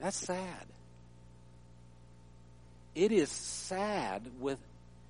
[0.00, 0.66] That's sad.
[2.98, 4.58] It is sad with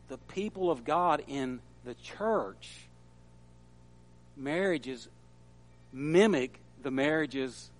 [0.08, 2.68] the people of God in the church.
[4.36, 5.08] Marriages
[5.90, 7.70] mimic the marriages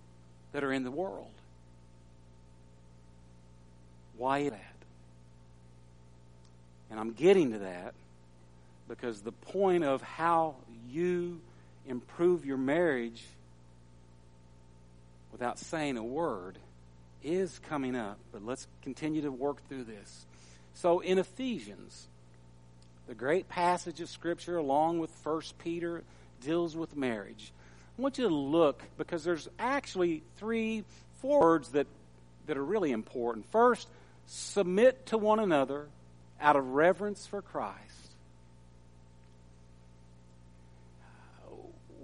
[0.53, 1.31] that are in the world.
[4.17, 4.75] Why that?
[6.91, 7.93] And I'm getting to that
[8.89, 10.55] because the point of how
[10.91, 11.39] you
[11.87, 13.23] improve your marriage
[15.33, 16.57] without saying a word
[17.23, 18.19] is coming up.
[18.33, 20.27] But let's continue to work through this.
[20.75, 22.07] So in Ephesians,
[23.07, 26.03] the great passage of Scripture, along with First Peter,
[26.43, 27.53] deals with marriage.
[27.99, 30.85] I want you to look because there's actually three,
[31.21, 31.87] four words that
[32.49, 33.47] that are really important.
[33.53, 33.89] First,
[34.27, 35.87] submit to one another
[36.41, 37.77] out of reverence for Christ.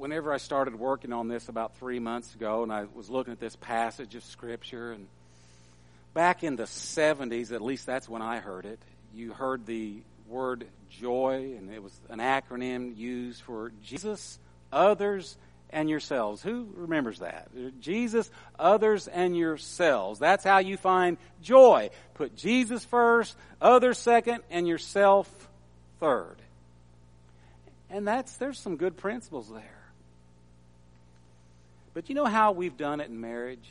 [0.04, 3.40] Whenever I started working on this about three months ago, and I was looking at
[3.40, 5.06] this passage of Scripture, and
[6.12, 8.78] back in the 70s, at least that's when I heard it,
[9.14, 14.38] you heard the word joy, and it was an acronym used for Jesus,
[14.70, 15.38] others,
[15.70, 16.42] and yourselves.
[16.42, 17.48] Who remembers that?
[17.80, 20.18] Jesus, others, and yourselves.
[20.18, 21.88] That's how you find joy.
[22.12, 25.48] Put Jesus first, others second, and yourself
[25.98, 26.36] third.
[27.88, 29.83] And that's, there's some good principles there.
[31.94, 33.66] But you know how we've done it in marriage?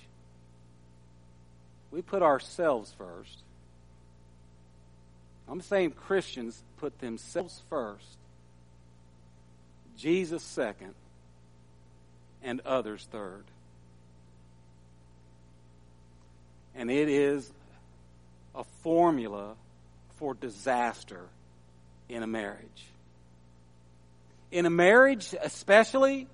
[1.92, 3.38] We put ourselves first.
[5.48, 8.18] I'm saying Christians put themselves first,
[9.98, 10.96] Jesus second,
[12.42, 13.44] and others third.
[16.76, 17.52] And it is
[18.56, 19.56] a formula
[20.16, 21.26] for disaster
[22.10, 22.86] in a marriage.
[24.52, 26.28] In a marriage, especially,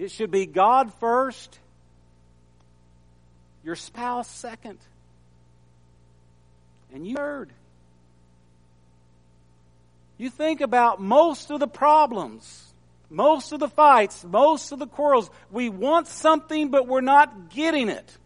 [0.00, 1.58] it should be God first,
[3.64, 4.78] your spouse second,
[6.92, 7.52] and you third.
[10.18, 12.70] You think about most of the problems
[13.10, 17.88] most of the fights, most of the quarrels, we want something, but we're not getting
[17.88, 18.16] it.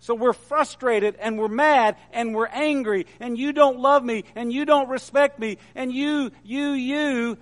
[0.00, 4.50] So we're frustrated and we're mad and we're angry and you don't love me and
[4.50, 7.36] you don't respect me and you, you, you.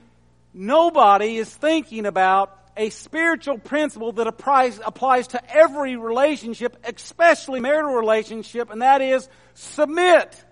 [0.53, 7.95] Nobody is thinking about a spiritual principle that applies, applies to every relationship, especially marital
[7.95, 10.45] relationship, and that is submit.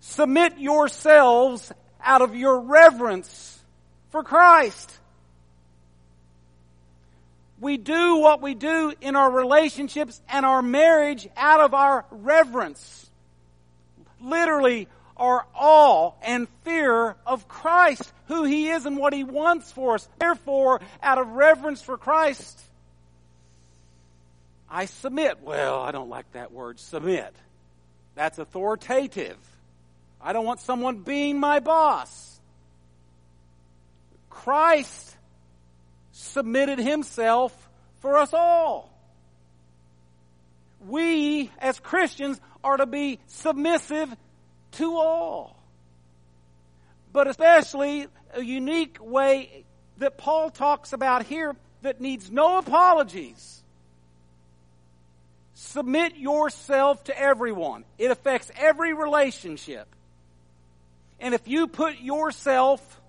[0.00, 3.62] Submit yourselves out of your reverence
[4.10, 4.98] for Christ.
[7.60, 13.08] We do what we do in our relationships and our marriage out of our reverence.
[14.20, 19.94] Literally, our awe and fear of Christ, who He is and what He wants for
[19.94, 20.08] us.
[20.18, 22.60] Therefore, out of reverence for Christ,
[24.68, 25.40] I submit.
[25.42, 27.34] Well, I don't like that word, submit.
[28.14, 29.36] That's authoritative.
[30.20, 32.40] I don't want someone being my boss.
[34.30, 35.16] Christ
[36.12, 37.52] submitted himself
[38.00, 38.90] for us all.
[40.86, 44.14] We, as Christians, are to be submissive
[44.74, 45.62] to all.
[47.12, 49.64] But especially a unique way
[49.98, 53.62] that Paul talks about here that needs no apologies.
[55.54, 57.84] Submit yourself to everyone.
[57.98, 59.86] It affects every relationship.
[61.20, 63.00] And if you put yourself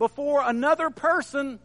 [0.00, 1.60] before another person.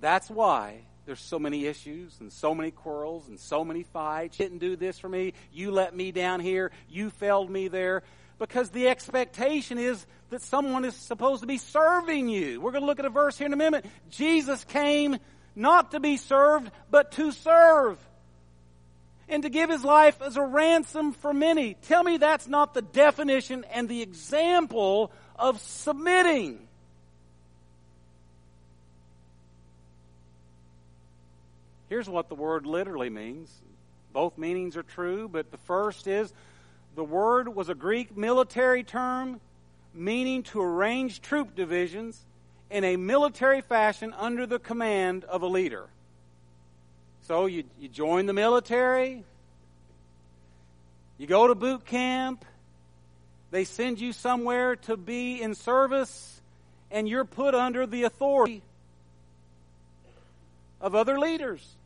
[0.00, 4.38] That's why there's so many issues and so many quarrels and so many fights.
[4.38, 5.32] You didn't do this for me.
[5.52, 6.70] You let me down here.
[6.88, 8.02] You failed me there.
[8.38, 12.60] Because the expectation is that someone is supposed to be serving you.
[12.60, 13.84] We're going to look at a verse here in a minute.
[14.10, 15.18] Jesus came
[15.54, 17.98] not to be served, but to serve
[19.28, 21.74] and to give his life as a ransom for many.
[21.74, 26.66] Tell me that's not the definition and the example of submitting.
[31.90, 33.50] Here's what the word literally means.
[34.12, 36.32] Both meanings are true, but the first is
[36.94, 39.40] the word was a Greek military term
[39.92, 42.24] meaning to arrange troop divisions
[42.70, 45.88] in a military fashion under the command of a leader.
[47.22, 49.24] So you, you join the military,
[51.18, 52.44] you go to boot camp,
[53.50, 56.40] they send you somewhere to be in service,
[56.92, 58.62] and you're put under the authority
[60.80, 61.76] of other leaders.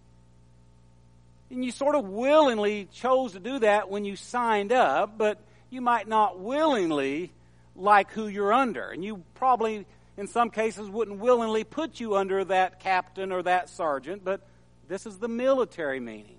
[1.50, 5.38] And you sort of willingly chose to do that when you signed up, but
[5.70, 7.32] you might not willingly
[7.76, 8.90] like who you're under.
[8.90, 9.86] And you probably,
[10.16, 14.40] in some cases, wouldn't willingly put you under that captain or that sergeant, but
[14.88, 16.36] this is the military meaning.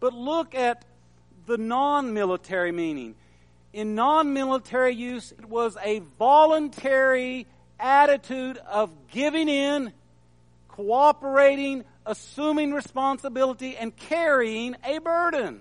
[0.00, 0.84] But look at
[1.46, 3.14] the non military meaning.
[3.72, 7.46] In non military use, it was a voluntary
[7.78, 9.92] attitude of giving in,
[10.68, 15.60] cooperating, assuming responsibility, and carrying a burden.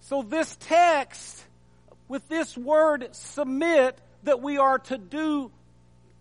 [0.00, 1.44] So, this text,
[2.08, 5.50] with this word submit, that we are to do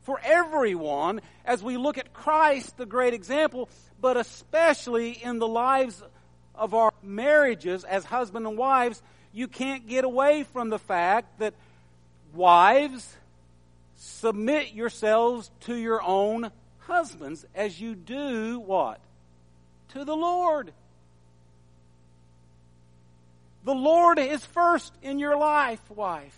[0.04, 3.70] for everyone as we look at Christ, the great example,
[4.00, 6.02] but especially in the lives
[6.56, 9.02] of our marriages as husband and wives,
[9.34, 11.54] you can't get away from the fact that
[12.34, 13.16] wives,
[13.96, 16.52] submit yourselves to your own
[16.88, 19.00] husbands as you do what?
[19.90, 20.74] To the Lord.
[23.64, 26.38] The Lord is first in your life, wife.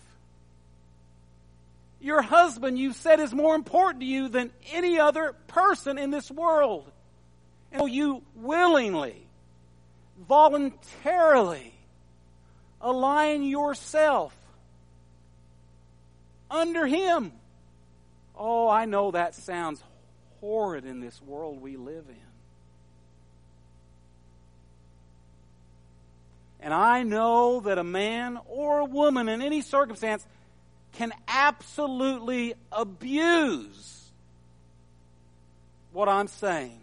[2.00, 6.30] Your husband, you said, is more important to you than any other person in this
[6.30, 6.90] world.
[7.72, 9.26] And you willingly,
[10.28, 11.72] voluntarily
[12.80, 14.34] align yourself
[16.50, 17.32] under Him.
[18.36, 19.82] Oh, I know that sounds
[20.40, 22.16] horrid in this world we live in.
[26.62, 30.26] And I know that a man or a woman in any circumstance
[30.92, 34.10] can absolutely abuse
[35.92, 36.80] what I'm saying.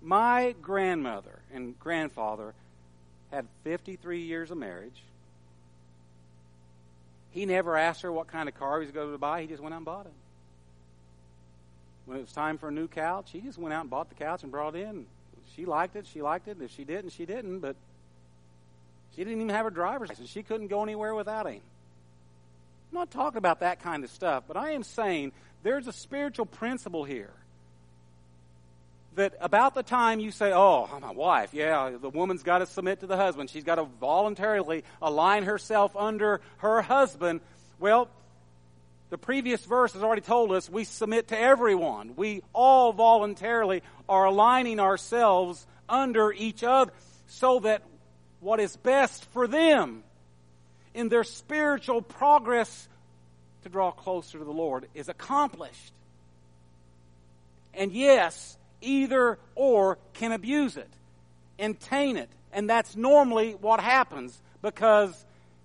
[0.00, 2.54] My grandmother and grandfather
[3.30, 5.02] had 53 years of marriage.
[7.30, 9.42] He never asked her what kind of car he was going to buy.
[9.42, 10.12] He just went out and bought it.
[12.06, 14.14] When it was time for a new couch, he just went out and bought the
[14.14, 15.06] couch and brought it in.
[15.54, 16.06] She liked it.
[16.06, 16.58] She liked it.
[16.60, 17.60] If she didn't, she didn't.
[17.60, 17.76] But
[19.14, 20.30] she didn't even have her driver's license.
[20.30, 21.60] She couldn't go anywhere without him.
[22.90, 25.32] I'm not talking about that kind of stuff, but I am saying
[25.62, 27.32] there's a spiritual principle here
[29.14, 33.00] that about the time you say, Oh, my wife, yeah, the woman's got to submit
[33.00, 37.40] to the husband, she's got to voluntarily align herself under her husband.
[37.78, 38.08] Well,
[39.12, 42.14] the previous verse has already told us we submit to everyone.
[42.16, 46.94] We all voluntarily are aligning ourselves under each other
[47.26, 47.82] so that
[48.40, 50.02] what is best for them
[50.94, 52.88] in their spiritual progress
[53.64, 55.92] to draw closer to the Lord is accomplished.
[57.74, 60.88] And yes, either or can abuse it
[61.58, 62.30] and taint it.
[62.50, 65.22] And that's normally what happens because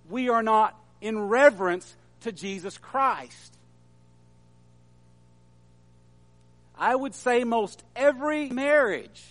[0.10, 3.54] we are not in reverence to Jesus Christ.
[6.78, 9.24] I would say most every marriage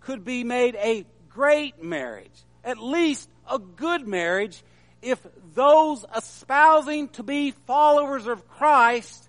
[0.00, 2.30] could be made a great marriage,
[2.64, 4.62] at least a good marriage,
[5.02, 5.18] if
[5.54, 9.28] those espousing to be followers of Christ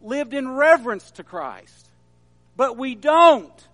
[0.00, 1.82] lived in reverence to Christ
[2.56, 3.68] but we don't.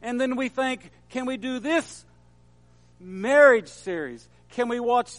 [0.00, 2.04] And then we think, can we do this
[3.00, 4.28] marriage series?
[4.50, 5.12] Can we watch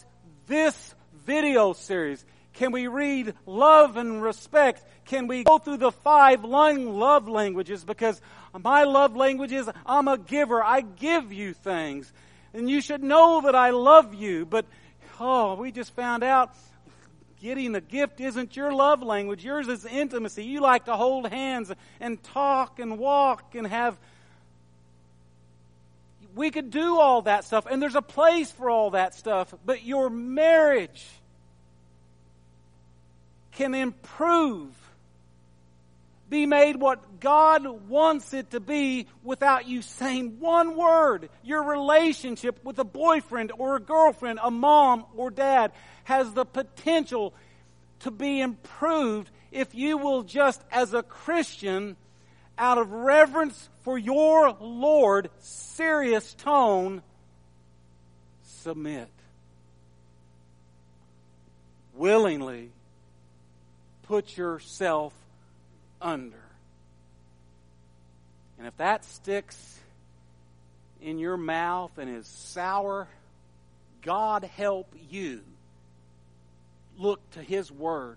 [0.46, 0.93] this
[1.24, 2.24] video series?
[2.54, 4.84] Can we read love and respect?
[5.06, 7.84] Can we go through the five love languages?
[7.84, 8.20] Because
[8.58, 10.62] my love language is I'm a giver.
[10.62, 12.12] I give you things.
[12.52, 14.46] And you should know that I love you.
[14.46, 14.66] But,
[15.18, 16.54] oh, we just found out
[17.40, 19.44] getting a gift isn't your love language.
[19.44, 20.44] Yours is intimacy.
[20.44, 23.98] You like to hold hands and talk and walk and have.
[26.34, 29.84] We could do all that stuff, and there's a place for all that stuff, but
[29.84, 31.06] your marriage
[33.52, 34.72] can improve,
[36.28, 41.28] be made what God wants it to be without you saying one word.
[41.44, 45.70] Your relationship with a boyfriend or a girlfriend, a mom or dad,
[46.02, 47.32] has the potential
[48.00, 51.96] to be improved if you will just, as a Christian,
[52.58, 57.02] out of reverence for your Lord, serious tone,
[58.42, 59.08] submit.
[61.94, 62.70] Willingly
[64.04, 65.12] put yourself
[66.00, 66.38] under.
[68.58, 69.78] And if that sticks
[71.00, 73.08] in your mouth and is sour,
[74.02, 75.40] God help you
[76.98, 78.16] look to His Word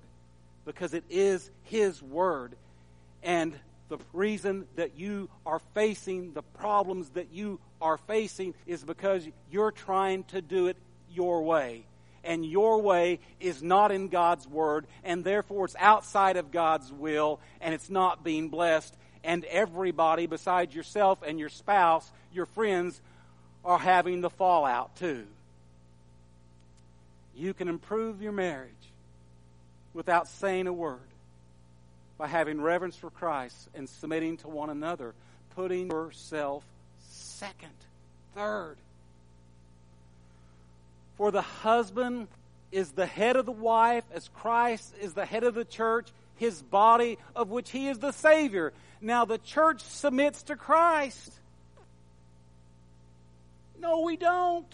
[0.65, 2.55] because it is His Word.
[3.23, 3.53] And
[3.89, 9.71] the reason that you are facing the problems that you are facing is because you're
[9.71, 10.77] trying to do it
[11.13, 11.83] your way.
[12.23, 17.39] And your way is not in God's Word, and therefore it's outside of God's will,
[17.61, 18.93] and it's not being blessed.
[19.23, 22.99] And everybody besides yourself and your spouse, your friends,
[23.63, 25.25] are having the fallout too.
[27.35, 28.71] You can improve your marriage
[29.93, 30.99] without saying a word
[32.17, 35.13] by having reverence for Christ and submitting to one another,
[35.55, 36.63] putting yourself
[37.09, 37.73] second,
[38.35, 38.77] third.
[41.17, 42.27] For the husband
[42.71, 46.61] is the head of the wife, as Christ is the head of the church, his
[46.61, 48.73] body, of which he is the Savior.
[49.01, 51.31] Now the church submits to Christ.
[53.79, 54.67] No, we don't.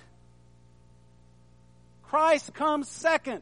[2.07, 3.41] Christ comes second.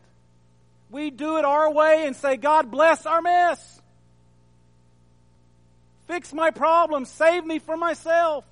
[0.90, 3.81] We do it our way and say, God bless our mess.
[6.12, 7.06] Fix my problem.
[7.06, 8.44] Save me from myself.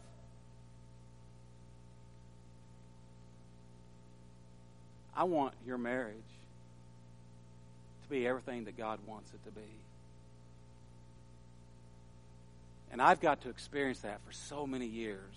[5.13, 6.15] I want your marriage
[8.03, 9.67] to be everything that God wants it to be.
[12.93, 15.35] And I've got to experience that for so many years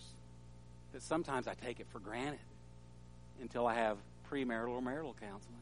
[0.92, 2.38] that sometimes I take it for granted
[3.40, 3.98] until I have
[4.30, 5.56] premarital or marital counseling.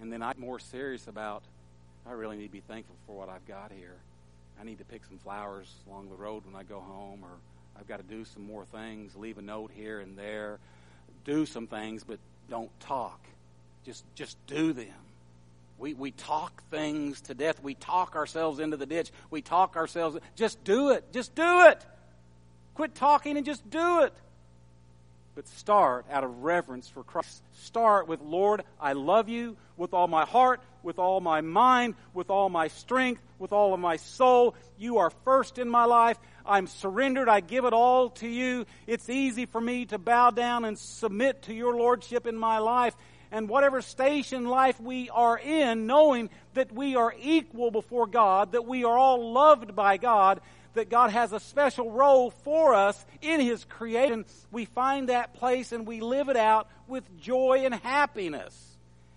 [0.00, 1.44] And then I'm more serious about,
[2.08, 3.96] I really need to be thankful for what I've got here.
[4.60, 7.30] I need to pick some flowers along the road when I go home, or
[7.78, 10.58] I've got to do some more things, leave a note here and there,
[11.24, 13.20] do some things, but don't talk.
[13.84, 14.86] Just, just do them.
[15.78, 17.62] We, we talk things to death.
[17.62, 19.10] We talk ourselves into the ditch.
[19.30, 20.16] We talk ourselves.
[20.34, 21.12] Just do it.
[21.12, 21.84] Just do it.
[22.74, 24.14] Quit talking and just do it.
[25.34, 27.42] But start out of reverence for Christ.
[27.52, 32.30] Start with, Lord, I love you with all my heart, with all my mind, with
[32.30, 34.54] all my strength, with all of my soul.
[34.78, 36.16] You are first in my life.
[36.46, 37.28] I'm surrendered.
[37.28, 38.64] I give it all to you.
[38.86, 42.94] It's easy for me to bow down and submit to your lordship in my life
[43.32, 48.64] and whatever station life we are in, knowing that we are equal before God, that
[48.64, 50.40] we are all loved by God,
[50.74, 55.72] that God has a special role for us in His creation, we find that place
[55.72, 58.65] and we live it out with joy and happiness.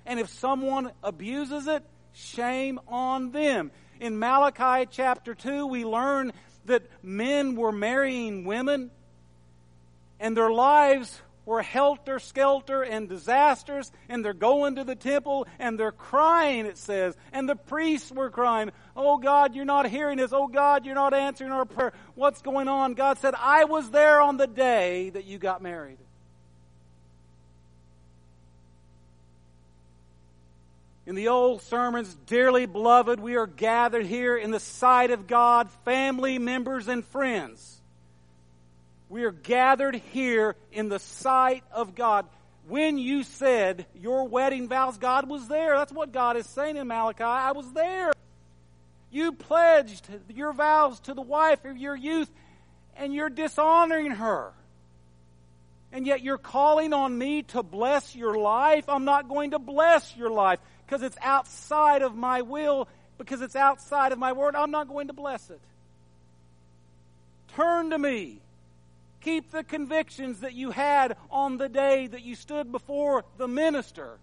[0.10, 1.84] And if someone abuses it,
[2.14, 3.70] shame on them.
[4.00, 6.34] In Malachi chapter 2, we learn
[6.66, 8.90] that men were marrying women
[10.20, 15.80] and their lives were helter skelter and disasters, and they're going to the temple and
[15.80, 17.16] they're crying, it says.
[17.32, 20.34] And the priests were crying, Oh God, you're not hearing us.
[20.34, 21.94] Oh God, you're not answering our prayer.
[22.16, 22.96] What's going on?
[22.96, 26.00] God said, I was there on the day that you got married.
[31.10, 35.68] In the old sermons, dearly beloved, we are gathered here in the sight of God,
[35.84, 37.82] family members and friends.
[39.10, 42.28] We are gathered here in the sight of God.
[42.68, 45.78] When you said your wedding vows, God was there.
[45.78, 47.24] That's what God is saying in Malachi.
[47.24, 48.14] I was there.
[49.10, 52.30] You pledged your vows to the wife of your youth,
[52.96, 54.54] and you're dishonoring her.
[55.92, 58.88] And yet you're calling on me to bless your life.
[58.88, 60.60] I'm not going to bless your life
[60.90, 62.88] because it's outside of my will,
[63.20, 64.56] because it's outside of my word.
[64.56, 65.60] I'm not going to bless it.
[67.50, 68.40] Turn to me.
[69.22, 74.18] Keep the convictions that you had on the day that you stood before the minister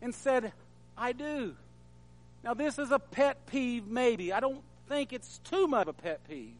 [0.00, 0.52] and said,
[0.96, 1.54] I do.
[2.42, 4.32] Now, this is a pet peeve, maybe.
[4.32, 6.54] I don't think it's too much of a pet peeve.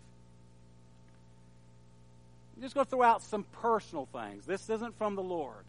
[2.56, 4.44] I'm just going to throw out some personal things.
[4.44, 5.64] This isn't from the Lord.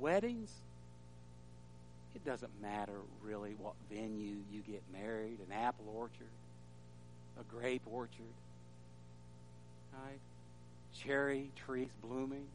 [0.00, 0.50] Weddings
[2.14, 6.26] it doesn't matter really what venue you get married an apple orchard,
[7.38, 8.34] a grape orchard,
[9.92, 10.18] right?
[10.98, 12.46] Cherry trees blooming.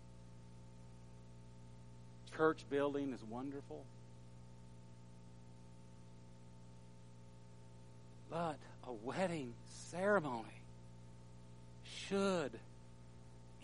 [2.35, 3.83] Church building is wonderful.
[8.29, 9.53] But a wedding
[9.89, 10.43] ceremony
[12.09, 12.51] should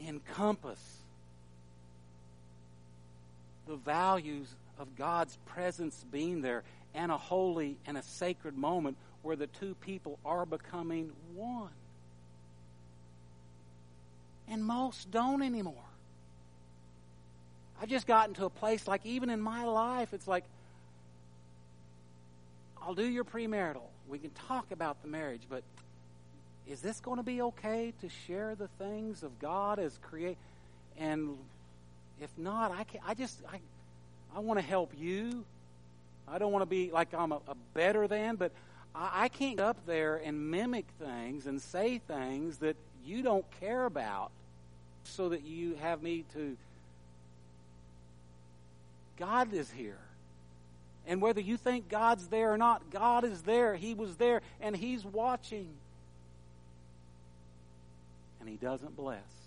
[0.07, 1.00] encompass
[3.67, 4.47] the values
[4.79, 9.75] of God's presence being there and a holy and a sacred moment where the two
[9.81, 11.69] people are becoming one.
[14.49, 15.75] And most don't anymore.
[17.81, 20.43] I've just gotten to a place like even in my life, it's like,
[22.81, 23.81] I'll do your premarital.
[24.07, 25.63] We can talk about the marriage, but
[26.67, 30.37] is this going to be okay to share the things of God as create?
[30.97, 31.37] And
[32.21, 33.59] if not, I can I just I
[34.35, 35.43] I want to help you.
[36.27, 38.51] I don't want to be like I'm a, a better than, but
[38.95, 43.45] I, I can't get up there and mimic things and say things that you don't
[43.59, 44.31] care about
[45.03, 46.55] so that you have me to.
[49.17, 49.97] God is here.
[51.07, 53.75] And whether you think God's there or not, God is there.
[53.75, 55.67] He was there, and He's watching.
[58.39, 59.40] And He doesn't bless.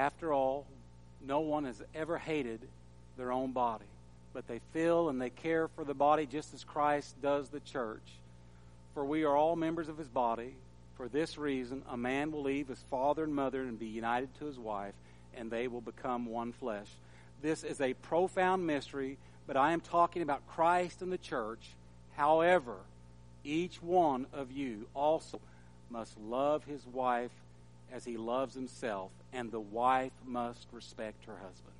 [0.00, 0.64] After all,
[1.20, 2.60] no one has ever hated
[3.18, 3.84] their own body,
[4.32, 8.00] but they feel and they care for the body just as Christ does the church.
[8.94, 10.54] For we are all members of his body.
[10.96, 14.46] For this reason, a man will leave his father and mother and be united to
[14.46, 14.94] his wife,
[15.36, 16.88] and they will become one flesh.
[17.42, 21.74] This is a profound mystery, but I am talking about Christ and the church.
[22.16, 22.76] However,
[23.44, 25.42] each one of you also
[25.90, 27.32] must love his wife
[27.92, 31.74] as he loves himself, and the wife must respect her husband.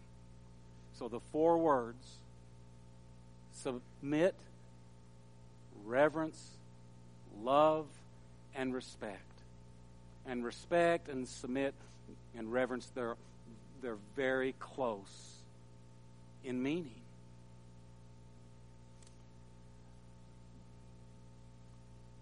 [0.98, 2.18] So the four words
[3.52, 4.34] submit,
[5.84, 6.50] reverence,
[7.42, 7.86] love,
[8.54, 9.20] and respect.
[10.26, 11.74] And respect and submit
[12.36, 13.16] and reverence, they're,
[13.82, 15.36] they're very close
[16.44, 17.00] in meaning.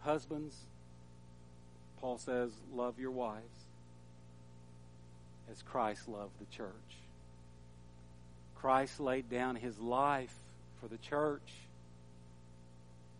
[0.00, 0.54] Husbands,
[2.00, 3.67] Paul says, love your wives
[5.50, 6.72] as Christ loved the church.
[8.56, 10.34] Christ laid down his life
[10.80, 11.52] for the church.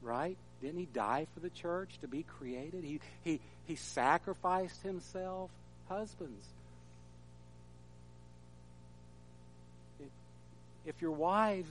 [0.03, 0.37] Right?
[0.61, 2.85] Didn't he die for the church to be created?
[2.85, 5.51] He, he, he sacrificed himself.
[5.89, 6.47] Husbands,
[10.85, 11.69] if your wives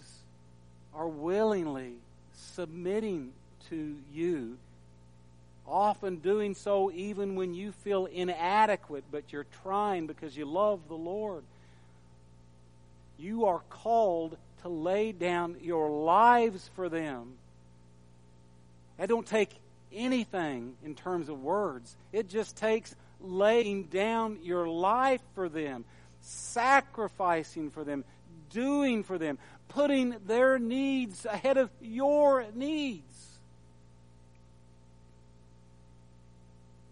[0.95, 1.93] are willingly
[2.55, 3.31] submitting
[3.69, 4.57] to you,
[5.68, 10.95] often doing so even when you feel inadequate, but you're trying because you love the
[10.95, 11.43] Lord,
[13.18, 17.34] you are called to lay down your lives for them.
[18.97, 19.51] That don't take
[19.93, 21.95] anything in terms of words.
[22.11, 25.86] It just takes laying down your life for them,
[26.22, 28.03] sacrificing for them,
[28.51, 29.38] doing for them,
[29.70, 33.06] putting their needs ahead of your needs.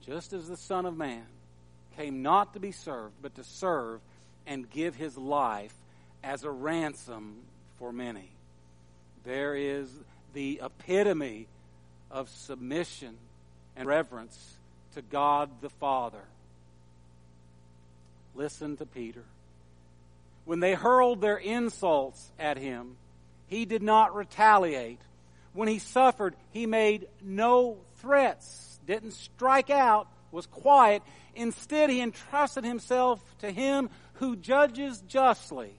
[0.06, 1.26] Just as the Son of Man
[1.98, 4.02] came not to be served, but to serve
[4.46, 5.74] and give his life
[6.24, 7.38] as a ransom
[7.80, 8.30] for many.
[9.24, 9.90] There is
[10.34, 11.48] the epitome
[12.12, 13.18] of submission
[13.76, 14.56] and reverence
[14.94, 16.24] to God the Father.
[18.36, 19.24] Listen to Peter.
[20.46, 22.98] When they hurled their insults at him,
[23.48, 25.00] he did not retaliate.
[25.54, 31.02] When he suffered, he made no threats, didn't strike out, was quiet.
[31.36, 35.74] Instead, he entrusted himself to him who judges justly.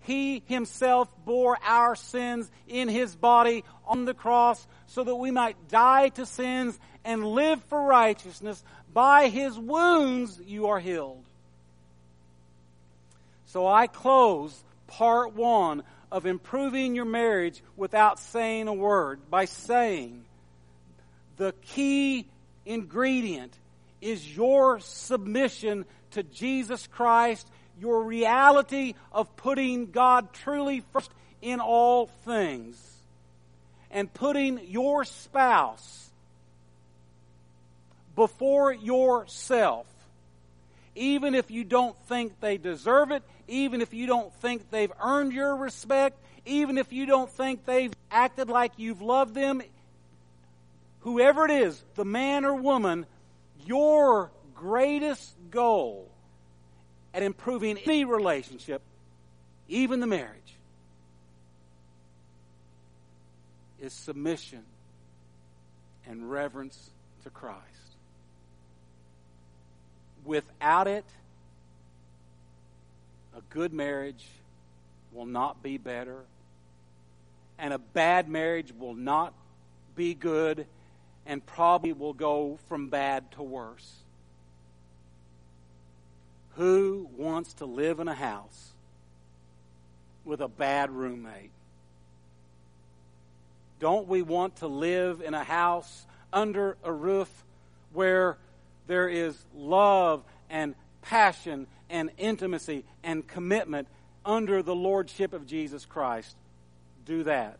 [0.00, 5.68] He himself bore our sins in his body on the cross so that we might
[5.68, 8.62] die to sins and live for righteousness.
[8.92, 11.22] By his wounds you are healed.
[13.46, 20.24] So I close part one of improving your marriage without saying a word by saying
[21.36, 22.26] the key
[22.64, 23.56] ingredient
[24.00, 27.48] is your submission to Jesus Christ,
[27.80, 31.10] your reality of putting God truly first
[31.40, 32.80] in all things,
[33.90, 36.10] and putting your spouse
[38.14, 39.86] before yourself
[40.94, 45.32] even if you don't think they deserve it, even if you don't think they've earned
[45.32, 49.62] your respect, even if you don't think they've acted like you've loved them,
[51.02, 53.06] whoever it is, the man or woman,
[53.66, 56.08] your greatest goal
[57.14, 58.82] at improving any relationship,
[59.68, 60.38] even the marriage,
[63.80, 64.62] is submission
[66.06, 66.90] and reverence
[67.24, 67.58] to Christ.
[70.24, 71.04] Without it,
[73.36, 74.24] a good marriage
[75.12, 76.18] will not be better,
[77.58, 79.34] and a bad marriage will not
[79.96, 80.66] be good,
[81.26, 83.96] and probably will go from bad to worse.
[86.56, 88.72] Who wants to live in a house
[90.24, 91.50] with a bad roommate?
[93.80, 97.28] Don't we want to live in a house under a roof
[97.92, 98.36] where
[98.86, 103.88] there is love and passion and intimacy and commitment
[104.24, 106.36] under the lordship of Jesus Christ.
[107.04, 107.58] Do that.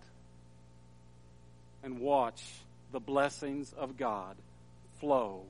[1.82, 2.42] And watch
[2.92, 4.36] the blessings of God
[5.00, 5.42] flow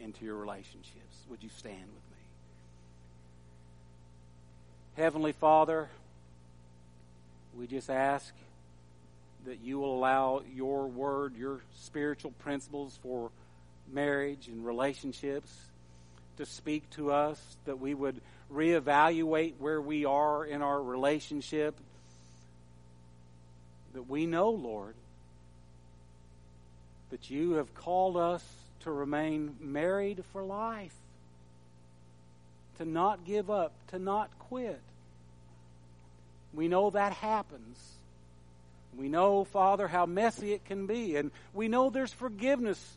[0.00, 1.16] into your relationships.
[1.28, 2.16] Would you stand with me?
[4.96, 5.88] Heavenly Father,
[7.58, 8.32] we just ask
[9.44, 13.30] that you will allow your word, your spiritual principles for
[13.92, 15.52] marriage and relationships
[16.38, 18.20] to speak to us, that we would
[18.52, 21.74] reevaluate where we are in our relationship,
[23.94, 24.94] that we know, Lord,
[27.10, 28.44] that you have called us
[28.80, 30.94] to remain married for life,
[32.78, 34.80] to not give up, to not quit.
[36.54, 37.78] We know that happens.
[38.96, 42.96] We know, Father, how messy it can be, and we know there's forgiveness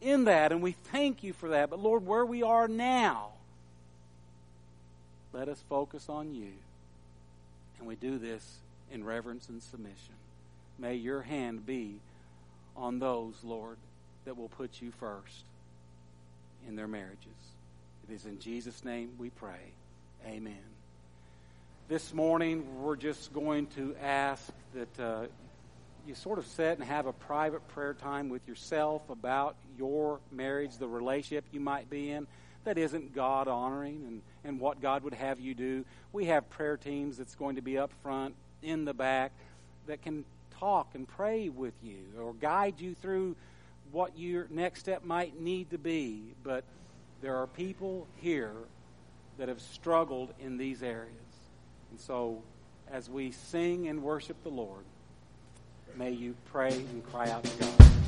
[0.00, 1.70] in that, and we thank you for that.
[1.70, 3.28] But Lord, where we are now,
[5.32, 6.52] let us focus on you.
[7.78, 8.44] And we do this
[8.92, 10.14] in reverence and submission.
[10.78, 11.96] May your hand be
[12.80, 13.76] on those, Lord,
[14.24, 15.44] that will put you first
[16.66, 17.26] in their marriages.
[18.08, 19.72] It is in Jesus' name we pray.
[20.26, 20.56] Amen.
[21.88, 25.26] this morning, we're just going to ask that uh,
[26.06, 30.76] you sort of sit and have a private prayer time with yourself about your marriage,
[30.78, 32.26] the relationship you might be in
[32.64, 35.84] that isn't God honoring and, and what God would have you do.
[36.12, 39.32] We have prayer teams that's going to be up front, in the back,
[39.86, 40.24] that can
[40.60, 43.34] talk and pray with you or guide you through
[43.90, 46.34] what your next step might need to be.
[46.44, 46.64] But
[47.22, 48.52] there are people here
[49.38, 51.10] that have struggled in these areas.
[51.90, 52.42] And so,
[52.90, 54.84] as we sing and worship the Lord,
[55.96, 57.99] may you pray and cry out to God.